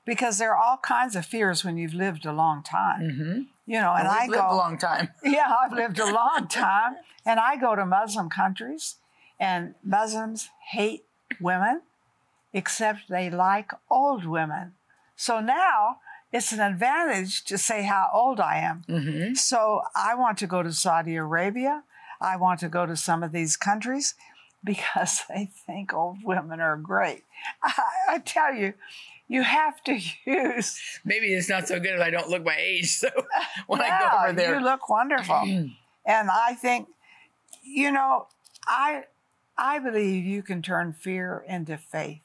because 0.06 0.38
there 0.38 0.54
are 0.54 0.62
all 0.62 0.78
kinds 0.78 1.16
of 1.16 1.26
fears 1.26 1.64
when 1.64 1.76
you've 1.76 1.92
lived 1.92 2.24
a 2.24 2.32
long 2.32 2.62
time. 2.62 3.02
Mm-hmm. 3.02 3.40
You 3.66 3.80
know, 3.80 3.92
and 3.92 4.08
We've 4.08 4.16
I 4.16 4.26
lived 4.26 4.34
go 4.34 4.50
a 4.50 4.56
long 4.56 4.78
time. 4.78 5.08
Yeah, 5.24 5.52
I've 5.60 5.72
lived 5.82 5.98
a 5.98 6.10
long 6.10 6.46
time. 6.48 6.94
And 7.26 7.40
I 7.40 7.56
go 7.56 7.74
to 7.74 7.84
Muslim 7.84 8.30
countries, 8.30 8.96
and 9.38 9.74
Muslims 9.82 10.48
hate 10.70 11.04
women, 11.40 11.82
except 12.52 13.08
they 13.08 13.28
like 13.28 13.72
old 13.90 14.24
women. 14.24 14.74
So 15.16 15.40
now 15.40 15.98
it's 16.32 16.52
an 16.52 16.60
advantage 16.60 17.44
to 17.44 17.58
say 17.58 17.82
how 17.82 18.08
old 18.12 18.38
I 18.38 18.58
am. 18.58 18.84
Mm-hmm. 18.88 19.34
So 19.34 19.82
I 19.96 20.14
want 20.14 20.38
to 20.38 20.46
go 20.46 20.62
to 20.62 20.72
Saudi 20.72 21.16
Arabia. 21.16 21.82
I 22.20 22.36
want 22.36 22.60
to 22.60 22.68
go 22.68 22.86
to 22.86 22.96
some 22.96 23.22
of 23.24 23.32
these 23.32 23.56
countries 23.56 24.14
because 24.64 25.22
they 25.28 25.50
think 25.66 25.92
old 25.92 26.18
women 26.22 26.60
are 26.60 26.76
great. 26.76 27.24
I, 27.62 27.82
I 28.08 28.18
tell 28.18 28.54
you, 28.54 28.74
you 29.28 29.42
have 29.42 29.82
to 29.84 29.98
use. 30.26 30.80
Maybe 31.04 31.32
it's 31.34 31.48
not 31.48 31.68
so 31.68 31.78
good 31.80 31.94
if 31.94 32.00
I 32.00 32.10
don't 32.10 32.28
look 32.28 32.44
my 32.44 32.56
age. 32.58 32.90
So 32.96 33.08
when 33.66 33.80
I 33.80 33.88
go 34.00 34.18
over 34.24 34.32
there, 34.32 34.58
you 34.58 34.64
look 34.64 34.88
wonderful. 34.88 35.36
and 35.44 35.74
I 36.30 36.54
think, 36.54 36.88
you 37.62 37.90
know, 37.90 38.26
I 38.66 39.04
I 39.58 39.78
believe 39.78 40.24
you 40.24 40.42
can 40.42 40.62
turn 40.62 40.92
fear 40.92 41.44
into 41.48 41.76
faith. 41.78 42.20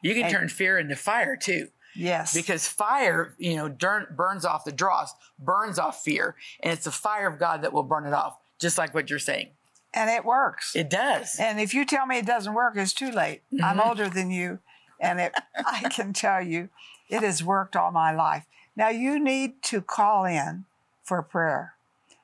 you 0.00 0.14
can 0.14 0.24
and- 0.24 0.32
turn 0.32 0.48
fear 0.48 0.78
into 0.78 0.96
fire 0.96 1.36
too. 1.36 1.68
Yes. 1.98 2.34
Because 2.34 2.68
fire, 2.68 3.34
you 3.38 3.56
know, 3.56 3.70
burns 3.70 4.44
off 4.44 4.66
the 4.66 4.72
dross, 4.72 5.14
burns 5.38 5.78
off 5.78 6.02
fear, 6.04 6.34
and 6.60 6.70
it's 6.70 6.84
the 6.84 6.90
fire 6.92 7.26
of 7.26 7.38
God 7.38 7.62
that 7.62 7.72
will 7.72 7.82
burn 7.84 8.04
it 8.04 8.12
off, 8.12 8.36
just 8.58 8.76
like 8.76 8.92
what 8.94 9.08
you're 9.08 9.18
saying. 9.18 9.48
and 9.94 10.10
it 10.10 10.22
works. 10.26 10.76
It 10.76 10.90
does. 10.90 11.36
and 11.40 11.58
if 11.58 11.72
you 11.72 11.86
tell 11.86 12.04
me 12.04 12.18
it 12.18 12.26
doesn't 12.26 12.52
work, 12.52 12.74
it's 12.76 12.92
too 12.92 13.10
late. 13.10 13.40
I'm 13.62 13.78
Mm-hmm. 13.78 13.88
older 13.88 14.08
than 14.10 14.30
you, 14.30 14.58
and 15.00 15.20
it, 15.20 15.32
I 15.66 15.88
can 15.88 16.12
tell 16.12 16.42
you 16.42 16.68
it 17.08 17.22
has 17.22 17.42
worked 17.42 17.76
all 17.76 17.90
my 17.90 18.14
life. 18.14 18.46
Now 18.74 18.88
you 18.88 19.18
need 19.18 19.62
to 19.64 19.80
call 19.80 20.24
in 20.24 20.64
for 21.02 21.22
prayer 21.22 21.74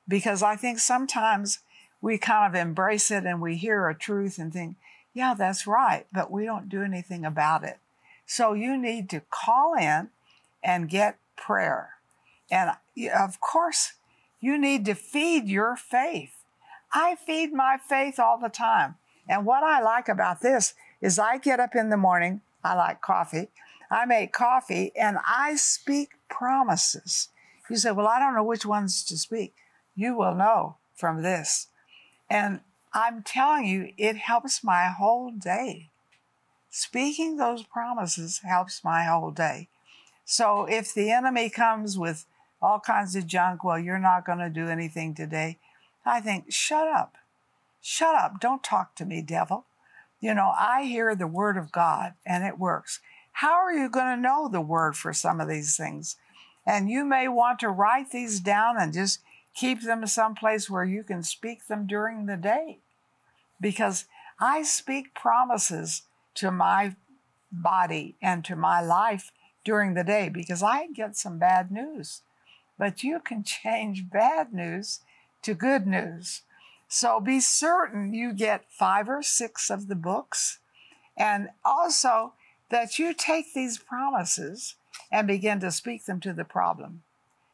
because 0.07 0.43
I 0.43 0.55
think 0.55 0.79
sometimes 0.79 1.59
we 2.01 2.17
kind 2.17 2.53
of 2.53 2.59
embrace 2.59 3.09
it 3.11 3.23
and 3.23 3.41
we 3.41 3.55
hear 3.55 3.87
a 3.87 3.95
truth 3.95 4.37
and 4.37 4.51
think, 4.51 4.75
yeah, 5.13 5.33
that's 5.33 5.65
right, 5.65 6.05
but 6.11 6.31
we 6.31 6.45
don't 6.45 6.69
do 6.69 6.81
anything 6.81 7.23
about 7.23 7.63
it. 7.63 7.77
So 8.25 8.53
you 8.53 8.77
need 8.77 9.09
to 9.11 9.21
call 9.29 9.75
in 9.75 10.09
and 10.63 10.89
get 10.89 11.17
prayer. 11.35 11.91
And 12.51 12.71
of 13.15 13.39
course, 13.39 13.93
you 14.39 14.57
need 14.57 14.85
to 14.85 14.95
feed 14.95 15.47
your 15.47 15.75
faith. 15.75 16.35
I 16.93 17.15
feed 17.15 17.53
my 17.53 17.77
faith 17.77 18.19
all 18.19 18.37
the 18.37 18.49
time. 18.49 18.95
And 19.27 19.45
what 19.45 19.63
I 19.63 19.81
like 19.81 20.09
about 20.09 20.41
this 20.41 20.73
is 21.01 21.17
I 21.17 21.37
get 21.37 21.59
up 21.59 21.75
in 21.75 21.89
the 21.89 21.97
morning, 21.97 22.41
I 22.63 22.75
like 22.75 23.01
coffee. 23.01 23.49
I 23.91 24.05
make 24.05 24.33
coffee 24.33 24.91
and 24.95 25.17
I 25.25 25.55
speak 25.55 26.09
promises. 26.29 27.29
You 27.69 27.77
say, 27.77 27.91
Well, 27.91 28.07
I 28.07 28.19
don't 28.19 28.35
know 28.35 28.43
which 28.43 28.65
ones 28.65 29.03
to 29.05 29.17
speak. 29.17 29.53
You 29.95 30.15
will 30.15 30.35
know 30.35 30.77
from 30.95 31.21
this. 31.21 31.67
And 32.29 32.61
I'm 32.93 33.23
telling 33.23 33.65
you, 33.65 33.93
it 33.97 34.15
helps 34.15 34.63
my 34.63 34.87
whole 34.87 35.31
day. 35.31 35.89
Speaking 36.69 37.37
those 37.37 37.63
promises 37.63 38.41
helps 38.43 38.83
my 38.83 39.03
whole 39.03 39.31
day. 39.31 39.67
So 40.25 40.65
if 40.65 40.93
the 40.93 41.11
enemy 41.11 41.49
comes 41.49 41.97
with 41.97 42.25
all 42.61 42.79
kinds 42.79 43.15
of 43.15 43.27
junk, 43.27 43.63
well, 43.63 43.77
you're 43.77 43.99
not 43.99 44.25
going 44.25 44.39
to 44.39 44.49
do 44.49 44.67
anything 44.67 45.13
today. 45.13 45.59
I 46.05 46.21
think, 46.21 46.51
shut 46.51 46.87
up. 46.87 47.17
Shut 47.81 48.15
up. 48.15 48.39
Don't 48.39 48.63
talk 48.63 48.95
to 48.95 49.05
me, 49.05 49.21
devil. 49.21 49.65
You 50.23 50.33
know, 50.33 50.53
I 50.57 50.83
hear 50.83 51.15
the 51.15 51.27
word 51.27 51.57
of 51.57 51.73
God 51.73 52.13
and 52.25 52.45
it 52.45 52.57
works. 52.57 53.01
How 53.33 53.51
are 53.55 53.73
you 53.73 53.89
going 53.89 54.15
to 54.15 54.21
know 54.21 54.47
the 54.47 54.61
word 54.61 54.95
for 54.95 55.11
some 55.11 55.41
of 55.41 55.49
these 55.49 55.75
things? 55.75 56.15
And 56.65 56.89
you 56.89 57.03
may 57.03 57.27
want 57.27 57.59
to 57.59 57.67
write 57.67 58.11
these 58.11 58.39
down 58.39 58.77
and 58.79 58.93
just 58.93 59.19
keep 59.53 59.81
them 59.81 60.07
someplace 60.07 60.69
where 60.69 60.85
you 60.85 61.03
can 61.03 61.23
speak 61.23 61.67
them 61.67 61.87
during 61.87 62.25
the 62.25 62.37
day. 62.37 62.79
Because 63.59 64.05
I 64.39 64.63
speak 64.63 65.13
promises 65.13 66.03
to 66.35 66.51
my 66.51 66.95
body 67.51 68.15
and 68.21 68.45
to 68.45 68.55
my 68.55 68.79
life 68.79 69.33
during 69.65 69.93
the 69.93 70.05
day 70.05 70.29
because 70.29 70.63
I 70.63 70.87
get 70.87 71.17
some 71.17 71.37
bad 71.37 71.69
news. 71.69 72.21
But 72.79 73.03
you 73.03 73.19
can 73.19 73.43
change 73.63 74.09
bad 74.09 74.53
news 74.53 75.01
to 75.41 75.53
good 75.53 75.85
news. 75.85 76.43
So 76.93 77.19
be 77.19 77.39
certain 77.39 78.13
you 78.13 78.33
get 78.33 78.71
five 78.71 79.09
or 79.09 79.23
six 79.23 79.71
of 79.71 79.87
the 79.87 79.95
books, 79.95 80.59
and 81.17 81.49
also 81.65 82.33
that 82.69 82.99
you 82.99 83.15
take 83.15 83.51
these 83.51 83.79
promises 83.79 84.75
and 85.11 85.25
begin 85.25 85.59
to 85.61 85.71
speak 85.71 86.05
them 86.05 86.19
to 86.19 86.33
the 86.33 86.45
problem. 86.45 87.01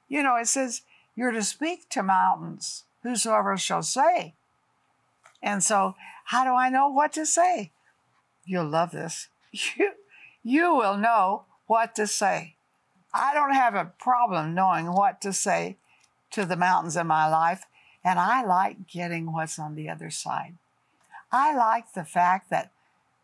You 0.09 0.23
know, 0.23 0.35
it 0.35 0.49
says 0.49 0.81
you're 1.15 1.31
to 1.31 1.41
speak 1.41 1.87
to 1.91 2.03
mountains, 2.03 2.83
whosoever 3.01 3.55
shall 3.55 3.81
say. 3.81 4.33
And 5.41 5.63
so, 5.63 5.95
how 6.25 6.43
do 6.43 6.49
I 6.49 6.67
know 6.67 6.89
what 6.89 7.13
to 7.13 7.25
say? 7.25 7.71
You'll 8.43 8.67
love 8.67 8.91
this. 8.91 9.29
You, 9.77 9.93
you 10.43 10.75
will 10.75 10.97
know 10.97 11.45
what 11.65 11.95
to 11.95 12.07
say. 12.07 12.55
I 13.13 13.33
don't 13.33 13.53
have 13.53 13.73
a 13.73 13.93
problem 13.99 14.53
knowing 14.53 14.91
what 14.91 15.21
to 15.21 15.31
say 15.31 15.77
to 16.31 16.45
the 16.45 16.57
mountains 16.57 16.97
in 16.97 17.07
my 17.07 17.29
life, 17.29 17.65
and 18.03 18.19
I 18.19 18.43
like 18.43 18.87
getting 18.87 19.31
what's 19.31 19.59
on 19.59 19.75
the 19.75 19.89
other 19.89 20.09
side. 20.09 20.55
I 21.31 21.55
like 21.55 21.93
the 21.93 22.05
fact 22.05 22.49
that 22.49 22.71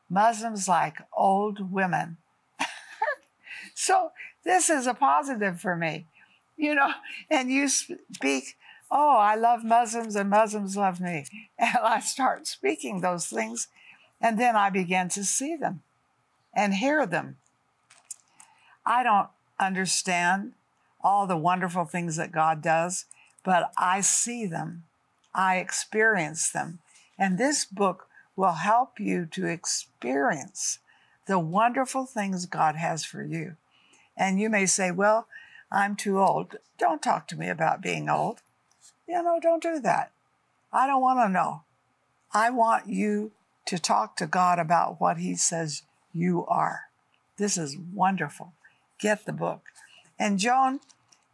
Muslims 0.10 0.68
like 0.68 0.98
old 1.14 1.72
women. 1.72 2.18
so 3.74 4.12
this 4.44 4.70
is 4.70 4.86
a 4.88 4.94
positive 4.94 5.60
for 5.60 5.76
me, 5.76 6.06
you 6.58 6.76
know, 6.76 6.92
and 7.30 7.52
you 7.52 7.68
speak, 7.68 8.58
oh, 8.92 9.18
I 9.18 9.36
love 9.36 9.64
Muslims 9.64 10.16
and 10.16 10.30
Muslims 10.30 10.78
love 10.78 11.00
me. 11.00 11.26
And 11.58 11.78
I 11.82 12.02
start 12.02 12.48
speaking 12.48 13.00
those 13.00 13.28
things, 13.28 13.70
and 14.20 14.38
then 14.38 14.58
I 14.58 14.70
begin 14.70 15.08
to 15.10 15.24
see 15.24 15.56
them 15.56 15.82
and 16.54 16.74
hear 16.74 17.06
them. 17.06 17.38
I 18.86 19.04
don't 19.04 19.30
understand 19.60 20.54
all 21.02 21.28
the 21.28 21.38
wonderful 21.38 21.86
things 21.86 22.18
that 22.18 22.32
God 22.32 22.62
does, 22.62 23.06
but 23.46 23.72
I 23.78 24.02
see 24.02 24.46
them, 24.46 24.84
I 25.34 25.58
experience 25.58 26.50
them. 26.50 26.80
And 27.18 27.38
this 27.38 27.64
book 27.64 28.10
will 28.36 28.54
help 28.54 29.00
you 29.00 29.26
to 29.28 29.46
experience 29.46 30.80
the 31.28 31.40
wonderful 31.40 32.06
things 32.06 32.46
God 32.46 32.76
has 32.76 33.06
for 33.06 33.24
you. 33.24 33.56
And 34.18 34.40
you 34.40 34.50
may 34.50 34.66
say, 34.66 34.92
Well, 34.92 35.28
I'm 35.72 35.96
too 35.96 36.20
old. 36.20 36.58
Don't 36.78 37.02
talk 37.02 37.28
to 37.30 37.38
me 37.38 37.48
about 37.48 37.82
being 37.82 38.10
old. 38.10 38.42
You 39.08 39.22
know, 39.22 39.40
don't 39.42 39.64
do 39.64 39.80
that. 39.80 40.12
I 40.74 40.88
don't 40.88 41.02
want 41.02 41.20
to 41.20 41.30
know. 41.30 41.62
I 42.34 42.50
want 42.50 42.90
you 42.90 43.32
to 43.68 43.80
talk 43.80 44.18
to 44.18 44.28
God 44.28 44.60
about 44.60 45.00
what 45.00 45.18
He 45.18 45.36
says 45.36 45.84
you 46.14 46.46
are. 46.48 46.86
This 47.38 47.58
is 47.58 47.78
wonderful. 47.78 48.54
Get 49.00 49.26
the 49.26 49.34
book. 49.34 49.62
And 50.18 50.40
Joan, 50.40 50.80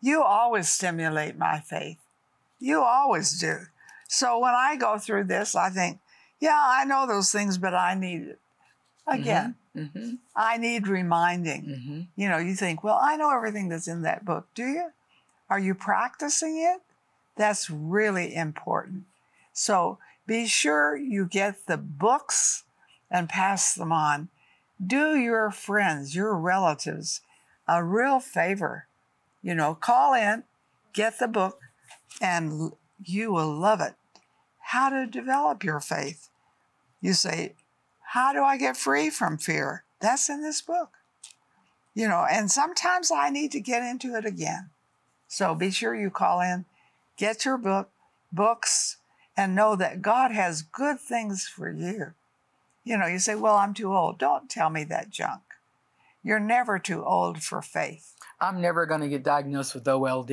you 0.01 0.21
always 0.23 0.67
stimulate 0.69 1.37
my 1.37 1.59
faith. 1.59 1.97
You 2.59 2.81
always 2.81 3.39
do. 3.39 3.57
So 4.07 4.39
when 4.39 4.53
I 4.53 4.75
go 4.75 4.97
through 4.97 5.25
this, 5.25 5.55
I 5.55 5.69
think, 5.69 5.99
yeah, 6.39 6.61
I 6.63 6.85
know 6.85 7.07
those 7.07 7.31
things, 7.31 7.57
but 7.57 7.73
I 7.73 7.95
need 7.95 8.21
it. 8.23 8.39
Again, 9.07 9.55
Mm-hmm. 9.75 10.15
I 10.35 10.57
need 10.57 10.87
reminding. 10.87 11.63
Mm-hmm. 11.63 12.01
You 12.15 12.29
know, 12.29 12.37
you 12.37 12.55
think, 12.55 12.83
well, 12.83 12.99
I 13.01 13.15
know 13.15 13.31
everything 13.31 13.69
that's 13.69 13.87
in 13.87 14.01
that 14.01 14.25
book. 14.25 14.47
Do 14.53 14.65
you? 14.65 14.89
Are 15.49 15.59
you 15.59 15.73
practicing 15.73 16.57
it? 16.57 16.81
That's 17.37 17.69
really 17.69 18.35
important. 18.35 19.03
So 19.53 19.97
be 20.27 20.47
sure 20.47 20.95
you 20.95 21.25
get 21.25 21.65
the 21.67 21.77
books 21.77 22.63
and 23.09 23.29
pass 23.29 23.73
them 23.73 23.91
on. 23.91 24.29
Do 24.85 25.15
your 25.15 25.51
friends, 25.51 26.15
your 26.15 26.35
relatives, 26.35 27.21
a 27.67 27.83
real 27.83 28.19
favor. 28.19 28.87
You 29.41 29.55
know, 29.55 29.75
call 29.75 30.13
in, 30.13 30.43
get 30.93 31.19
the 31.19 31.27
book, 31.27 31.59
and 32.21 32.71
you 33.03 33.31
will 33.31 33.53
love 33.53 33.81
it. 33.81 33.93
How 34.59 34.89
to 34.89 35.05
develop 35.05 35.63
your 35.63 35.79
faith. 35.79 36.29
You 37.01 37.13
say, 37.13 37.55
How 38.13 38.33
do 38.33 38.43
I 38.43 38.57
get 38.57 38.77
free 38.77 39.09
from 39.09 39.37
fear? 39.37 39.83
That's 39.99 40.29
in 40.29 40.41
this 40.41 40.61
book. 40.61 40.91
You 41.93 42.07
know, 42.07 42.25
and 42.29 42.49
sometimes 42.49 43.11
I 43.11 43.29
need 43.29 43.51
to 43.51 43.59
get 43.59 43.83
into 43.83 44.15
it 44.15 44.25
again. 44.25 44.69
So 45.27 45.55
be 45.55 45.71
sure 45.71 45.95
you 45.95 46.09
call 46.09 46.39
in, 46.41 46.65
get 47.17 47.43
your 47.45 47.57
book, 47.57 47.89
books, 48.31 48.97
and 49.35 49.55
know 49.55 49.75
that 49.75 50.01
God 50.01 50.31
has 50.31 50.61
good 50.61 50.99
things 50.99 51.47
for 51.47 51.71
you. 51.71 52.13
You 52.83 52.97
know, 52.97 53.07
you 53.07 53.19
say, 53.19 53.35
Well, 53.35 53.55
I'm 53.55 53.73
too 53.73 53.93
old. 53.93 54.19
Don't 54.19 54.49
tell 54.49 54.69
me 54.69 54.83
that 54.85 55.09
junk. 55.09 55.41
You're 56.23 56.39
never 56.39 56.79
too 56.79 57.03
old 57.03 57.41
for 57.41 57.61
faith. 57.61 58.15
I'm 58.41 58.59
never 58.59 58.85
going 58.85 59.01
to 59.01 59.07
get 59.07 59.23
diagnosed 59.23 59.75
with 59.75 59.87
OLD. 59.87 60.31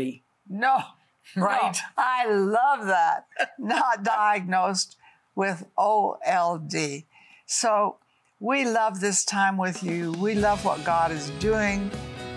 No, 0.49 0.79
Right. 1.37 1.75
no. 1.75 2.03
I 2.03 2.27
love 2.33 2.87
that. 2.87 3.27
Not 3.59 4.03
diagnosed 4.03 4.97
with 5.35 5.66
OLD. 5.77 7.05
So 7.47 7.99
we 8.40 8.64
love 8.64 9.01
this 9.01 9.25
time 9.25 9.59
with 9.59 9.83
you. 9.83 10.12
We 10.12 10.35
love 10.35 10.64
what 10.64 10.85
God 10.85 11.12
is 11.12 11.31
doing. 11.38 11.90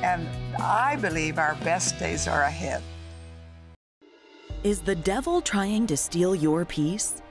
And 0.03 0.27
I 0.61 0.97
believe 0.97 1.37
our 1.39 1.55
best 1.63 1.97
days 1.99 2.27
are 2.27 2.41
ahead. 2.43 2.81
Is 4.63 4.81
the 4.81 4.95
devil 4.95 5.41
trying 5.41 5.87
to 5.87 5.97
steal 5.97 6.35
your 6.35 6.65
peace? 6.65 7.21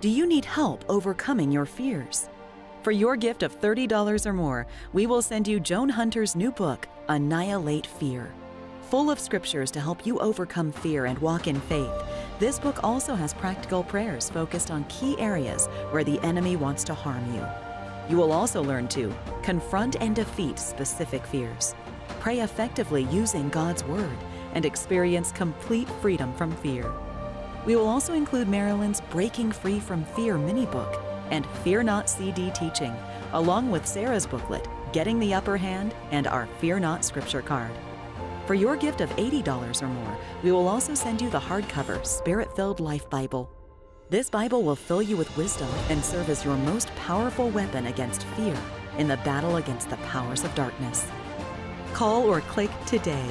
Do 0.00 0.08
you 0.08 0.26
need 0.26 0.44
help 0.44 0.84
overcoming 0.88 1.50
your 1.50 1.66
fears? 1.66 2.28
For 2.82 2.90
your 2.92 3.16
gift 3.16 3.42
of 3.42 3.60
$30 3.60 4.26
or 4.26 4.32
more, 4.32 4.66
we 4.92 5.06
will 5.06 5.20
send 5.22 5.46
you 5.48 5.60
Joan 5.60 5.88
Hunter's 5.88 6.34
new 6.36 6.50
book, 6.52 6.88
Annihilate 7.10 7.88
Fear. 7.88 8.32
Full 8.82 9.10
of 9.10 9.18
scriptures 9.18 9.72
to 9.72 9.80
help 9.80 10.06
you 10.06 10.20
overcome 10.20 10.70
fear 10.70 11.06
and 11.06 11.18
walk 11.18 11.48
in 11.48 11.60
faith, 11.62 11.90
this 12.38 12.60
book 12.60 12.84
also 12.84 13.16
has 13.16 13.34
practical 13.34 13.82
prayers 13.82 14.30
focused 14.30 14.70
on 14.70 14.84
key 14.84 15.18
areas 15.18 15.66
where 15.90 16.04
the 16.04 16.20
enemy 16.20 16.54
wants 16.54 16.84
to 16.84 16.94
harm 16.94 17.34
you. 17.34 17.44
You 18.08 18.16
will 18.16 18.30
also 18.30 18.62
learn 18.62 18.86
to 18.90 19.12
confront 19.42 19.96
and 20.00 20.14
defeat 20.14 20.56
specific 20.60 21.26
fears, 21.26 21.74
pray 22.20 22.42
effectively 22.42 23.02
using 23.10 23.48
God's 23.48 23.82
Word, 23.82 24.18
and 24.54 24.64
experience 24.64 25.32
complete 25.32 25.88
freedom 26.00 26.32
from 26.34 26.52
fear. 26.58 26.92
We 27.66 27.74
will 27.74 27.88
also 27.88 28.14
include 28.14 28.46
Marilyn's 28.46 29.00
Breaking 29.00 29.50
Free 29.50 29.80
from 29.80 30.04
Fear 30.14 30.38
mini 30.38 30.66
book 30.66 31.02
and 31.32 31.44
Fear 31.64 31.82
Not 31.82 32.08
CD 32.08 32.52
teaching, 32.52 32.94
along 33.32 33.68
with 33.68 33.84
Sarah's 33.84 34.28
booklet, 34.28 34.68
Getting 34.92 35.20
the 35.20 35.34
Upper 35.34 35.56
Hand, 35.56 35.94
and 36.10 36.26
our 36.26 36.48
Fear 36.58 36.80
Not 36.80 37.04
scripture 37.04 37.42
card. 37.42 37.70
For 38.46 38.54
your 38.54 38.74
gift 38.74 39.00
of 39.00 39.10
$80 39.10 39.82
or 39.82 39.86
more, 39.86 40.18
we 40.42 40.50
will 40.50 40.66
also 40.66 40.94
send 40.94 41.22
you 41.22 41.30
the 41.30 41.38
hardcover 41.38 42.04
Spirit 42.04 42.56
Filled 42.56 42.80
Life 42.80 43.08
Bible. 43.08 43.48
This 44.08 44.28
Bible 44.28 44.64
will 44.64 44.74
fill 44.74 45.00
you 45.00 45.16
with 45.16 45.36
wisdom 45.36 45.68
and 45.90 46.04
serve 46.04 46.28
as 46.28 46.44
your 46.44 46.56
most 46.56 46.92
powerful 46.96 47.50
weapon 47.50 47.86
against 47.86 48.24
fear 48.34 48.56
in 48.98 49.06
the 49.06 49.18
battle 49.18 49.56
against 49.56 49.90
the 49.90 49.96
powers 49.98 50.42
of 50.42 50.52
darkness. 50.56 51.06
Call 51.92 52.24
or 52.24 52.40
click 52.40 52.70
today. 52.86 53.30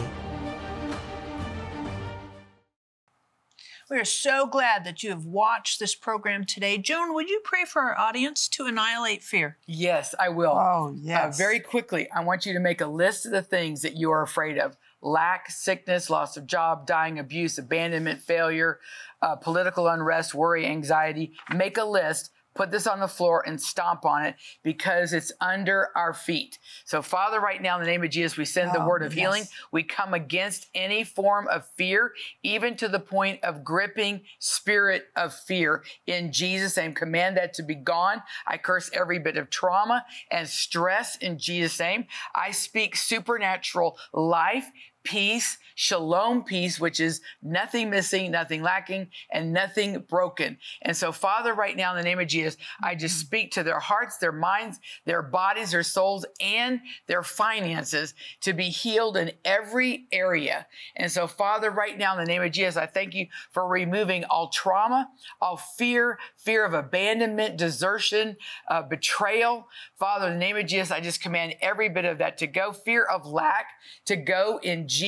We 3.90 3.98
are 3.98 4.06
so 4.06 4.46
glad 4.46 4.84
that 4.86 5.02
you 5.02 5.10
have 5.10 5.26
watched 5.26 5.80
this 5.80 5.96
program 5.96 6.46
today. 6.46 6.78
Joan, 6.78 7.16
would 7.16 7.28
you 7.28 7.42
pray 7.44 7.66
for 7.66 7.82
our 7.82 7.98
audience 7.98 8.48
to 8.50 8.66
annihilate 8.68 9.24
fear? 9.24 9.58
Yes, 9.66 10.14
I 10.20 10.30
will. 10.30 10.52
Oh, 10.52 10.90
Uh, 10.90 10.92
yes. 11.02 11.38
very 11.40 11.60
quickly, 11.60 12.08
I 12.12 12.24
want 12.24 12.46
you 12.46 12.54
to 12.54 12.60
make 12.60 12.82
a 12.82 12.86
list 12.86 13.26
of 13.26 13.32
the 13.32 13.42
things 13.42 13.82
that 13.82 13.96
you 13.96 14.12
are 14.12 14.22
afraid 14.22 14.60
of 14.60 14.78
lack, 15.02 15.50
sickness, 15.50 16.08
loss 16.10 16.38
of 16.38 16.46
job, 16.46 16.86
dying, 16.86 17.18
abuse, 17.18 17.58
abandonment, 17.58 18.22
failure, 18.22 18.80
uh, 19.24 19.36
political 19.36 19.88
unrest, 19.88 20.36
worry, 20.36 20.68
anxiety. 20.68 21.34
Make 21.56 21.78
a 21.78 21.84
list. 21.84 22.30
Put 22.60 22.72
this 22.72 22.88
on 22.88 23.00
the 23.00 23.08
floor 23.08 23.42
and 23.48 23.62
stomp 23.62 24.04
on 24.04 24.26
it 24.26 24.36
because 24.64 25.14
it's 25.14 25.32
under 25.40 25.92
our 25.96 26.14
feet. 26.14 26.60
So, 26.84 27.02
Father, 27.02 27.40
right 27.40 27.62
now, 27.62 27.78
in 27.78 27.84
the 27.86 27.90
name 27.90 28.04
of 28.04 28.10
Jesus, 28.10 28.38
we 28.38 28.44
send 28.44 28.74
the 28.74 28.84
Oh, 28.84 28.86
word 28.86 29.02
of 29.02 29.14
healing. 29.14 29.46
We 29.72 29.84
come 29.84 30.14
against 30.14 30.68
any 30.76 31.06
form 31.06 31.48
of 31.48 31.66
fear, 31.78 32.12
even 32.44 32.76
to 32.76 32.90
the 32.90 33.00
point 33.00 33.42
of 33.46 33.64
gripping 33.64 34.24
spirit 34.40 35.06
of 35.16 35.34
fear. 35.34 35.86
In 36.06 36.34
Jesus' 36.34 36.76
name, 36.76 36.94
command 36.94 37.38
that 37.38 37.54
to 37.54 37.64
be 37.64 37.76
gone. 37.76 38.24
I 38.46 38.58
curse 38.58 38.92
every 38.94 39.20
bit 39.20 39.38
of 39.38 39.50
trauma 39.50 40.06
and 40.30 40.46
stress 40.46 41.16
in 41.16 41.40
Jesus' 41.40 41.80
name. 41.80 42.08
I 42.36 42.52
speak 42.52 42.98
supernatural 42.98 43.98
life, 44.12 44.66
peace, 45.10 45.58
shalom 45.74 46.44
peace, 46.44 46.80
which 46.80 47.00
is 47.00 47.22
nothing 47.42 47.90
missing, 47.90 48.30
nothing 48.30 48.62
lacking, 48.62 49.08
and 49.32 49.52
nothing 49.52 49.98
broken. 50.08 50.56
And 50.84 50.96
so, 50.96 51.12
Father, 51.12 51.56
right 51.56 51.76
now, 51.76 51.90
in 51.92 51.98
the 51.98 52.04
name 52.04 52.20
of 52.20 52.28
Jesus, 52.28 52.58
I 52.84 52.94
just 52.94 53.20
speak 53.20 53.52
to 53.54 53.64
their 53.64 53.80
hearts, 53.80 54.18
their 54.18 54.32
minds, 54.32 54.80
their 55.06 55.24
bodies, 55.24 55.72
their 55.72 55.82
souls, 55.82 56.28
and 56.40 56.80
their 57.08 57.24
finances 57.24 58.14
to 58.42 58.54
be 58.54 58.66
healed 58.66 59.18
in 59.18 59.32
every 59.44 60.06
area. 60.12 60.68
And 60.96 61.12
so, 61.12 61.26
Father, 61.26 61.72
right 61.72 61.98
now, 61.98 62.14
in 62.14 62.20
the 62.20 62.32
name 62.32 62.44
of 62.44 62.52
Jesus, 62.52 62.78
I 62.78 62.86
thank 62.86 63.16
you 63.16 63.26
for 63.50 63.68
removing 63.68 64.26
all 64.26 64.50
trauma, 64.50 65.10
all 65.42 65.58
fear, 65.58 66.20
fear 66.38 66.66
of 66.66 66.76
abandonment, 66.76 67.58
desertion, 67.58 68.38
uh, 68.68 68.84
betrayal. 68.84 69.70
Father, 69.98 70.28
in 70.28 70.34
the 70.34 70.40
name 70.40 70.58
of 70.58 70.68
Jesus, 70.68 70.92
I 70.92 71.00
just 71.00 71.20
command 71.20 71.56
every 71.62 71.90
bit 71.90 72.06
of 72.06 72.20
that 72.20 72.38
to 72.38 72.48
go, 72.48 72.74
fear 72.74 73.06
of 73.06 73.26
lack 73.26 73.70
to 74.06 74.16
go 74.16 74.60
in 74.62 74.88
Jesus' 74.88 74.99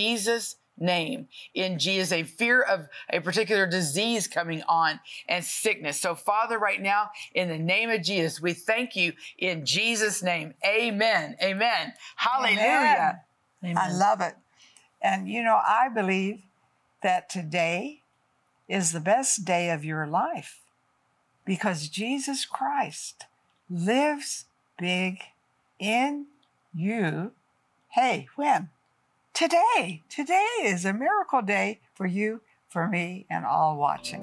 name. 0.78 1.28
In 1.54 1.80
Jesus' 1.80 2.12
a 2.12 2.24
fear 2.24 2.62
of 2.62 2.88
a 3.10 3.22
particular 3.22 3.68
disease 3.68 4.28
coming 4.28 4.64
on 4.68 5.00
and 5.30 5.44
sickness. 5.44 6.00
So, 6.00 6.16
Father, 6.16 6.58
right 6.58 6.82
now, 6.82 7.12
in 7.34 7.50
the 7.50 7.58
name 7.58 7.90
of 7.90 8.02
Jesus, 8.02 8.42
we 8.42 8.54
thank 8.54 8.96
you 8.96 9.14
in 9.38 9.66
Jesus' 9.66 10.24
name. 10.24 10.56
Amen. 10.66 11.38
Amen. 11.42 11.94
Hallelujah. 12.16 13.22
Amen. 13.64 13.78
I 13.78 13.92
love 13.92 14.22
it. 14.22 14.36
And 15.02 15.28
you 15.28 15.44
know, 15.44 15.60
I 15.66 15.90
believe 15.90 16.42
that 17.04 17.30
today 17.30 18.02
is 18.68 18.92
the 18.92 19.00
best 19.00 19.46
day 19.46 19.70
of 19.70 19.84
your 19.84 20.08
life 20.08 20.60
because 21.46 21.90
Jesus 21.90 22.46
Christ 22.46 23.26
lives 23.70 24.46
big 24.78 25.20
in 25.80 26.28
you. 26.74 27.32
Hey, 27.90 28.28
when? 28.36 28.70
Today. 29.42 30.04
Today 30.08 30.46
is 30.62 30.86
a 30.86 30.94
miracle 30.94 31.42
day 31.42 31.80
for 31.96 32.06
you, 32.06 32.42
for 32.70 32.88
me, 32.88 33.26
and 33.28 33.44
all 33.44 33.76
watching. 33.76 34.22